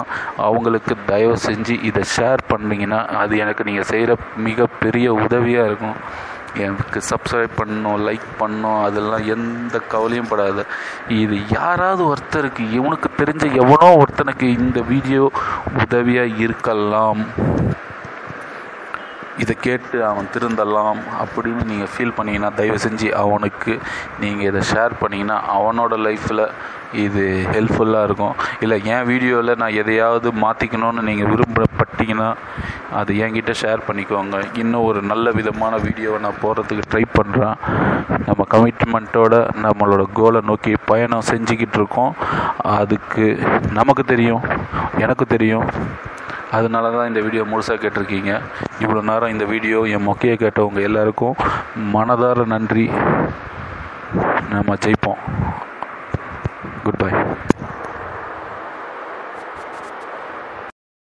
அவங்களுக்கு 0.49 0.96
தயவு 1.12 1.37
செஞ்சு 1.46 1.77
இதை 1.90 2.03
ஷேர் 2.16 2.42
பண்ணிங்கன்னா 2.53 3.01
அது 3.23 3.40
எனக்கு 3.44 3.68
நீங்கள் 3.70 3.90
செய்கிற 3.92 4.16
மிகப்பெரிய 4.49 5.09
உதவியாக 5.25 5.70
இருக்கும். 5.70 5.99
எனக்கு 6.66 6.99
சப்ஸ்கிரைப் 7.09 7.59
பண்ணணும் 7.59 8.01
லைக் 8.07 8.25
பண்ணணும் 8.40 8.79
அதெல்லாம் 8.87 9.27
எந்த 9.35 9.77
கவலையும் 9.92 10.31
படாது. 10.31 10.62
இது 11.23 11.37
யாராவது 11.57 12.03
ஒருத்தருக்கு 12.12 12.64
இவனுக்கு 12.79 13.09
தெரிஞ்ச 13.20 13.44
எவனோ 13.62 13.90
ஒருத்தனுக்கு 14.01 14.46
இந்த 14.61 14.81
வீடியோ 14.92 15.25
உதவியாக 15.85 16.38
இருக்கலாம். 16.46 17.23
இதை 19.42 19.55
கேட்டு 19.66 19.98
அவன் 20.11 20.33
திருந்தலாம் 20.35 21.00
அப்படின்னு 21.22 21.62
நீங்கள் 21.70 21.92
ஃபீல் 21.92 22.16
பண்ணீங்கன்னா 22.18 22.50
தயவு 22.59 22.79
செஞ்சு 22.87 23.09
அவனுக்கு 23.22 23.72
நீங்கள் 24.24 24.48
இதை 24.50 24.62
ஷேர் 24.72 25.00
பண்ணிங்கன்னா 25.03 25.38
அவனோட 25.57 25.96
லைஃப்பில் 26.07 26.44
இது 27.05 27.22
ஹெல்ப்ஃபுல்லாக 27.55 28.07
இருக்கும். 28.09 28.37
இல்லை 28.64 28.76
என் 28.92 29.09
வீடியோவில் 29.11 29.59
நான் 29.62 29.76
எதையாவது 29.83 30.29
மாற்றிக்கணும்னு 30.44 31.03
நீங்கள் 31.09 31.31
விரும்பப்பட்டீங்கன்னா 31.33 32.29
அது 33.00 33.11
என்கிட்ட 33.24 33.53
ஷேர் 33.62 33.87
பண்ணிக்கோங்க. 33.88 34.37
இன்னும் 34.62 34.87
ஒரு 34.90 35.00
நல்ல 35.11 35.31
விதமான 35.38 35.74
வீடியோவை 35.87 36.18
நான் 36.26 36.40
போடுறதுக்கு 36.44 36.88
ட்ரை 36.92 37.05
பண்ணுறேன் 37.18 37.57
நம்ம 38.29 38.46
கமிட்மெண்ட்டோட 38.55 39.35
நம்மளோட 39.66 40.05
கோலை 40.18 40.40
நோக்கி 40.50 40.72
பயணம் 40.90 41.29
செஞ்சுக்கிட்டு 41.33 41.79
இருக்கோம். 41.81 42.12
அதுக்கு 42.79 43.26
நமக்கு 43.79 44.05
தெரியும் 44.14 44.44
எனக்கு 45.05 45.26
தெரியும். 45.35 45.66
அதனால 46.51 46.91
தான் 46.91 47.11
இந்த 47.11 47.21
வீடியோ 47.21 47.43
முழுசாக 47.43 47.79
கேட்டிருக்கீங்க. 47.83 48.33
இவ்வளோ 48.81 49.03
நேரம் 49.03 49.33
இந்த 49.35 49.45
வீடியோ 49.45 49.81
என் 49.95 50.07
மொக்கையை 50.09 50.37
கேட்டவங்க 50.45 50.81
எல்லாருக்கும் 50.89 51.37
மனதார 51.95 52.45
நன்றி. 52.45 52.87
நம்ம 54.51 54.75
ஜெயிப்போம். 54.75 55.21
Good 56.85 57.01
bye 57.03 57.13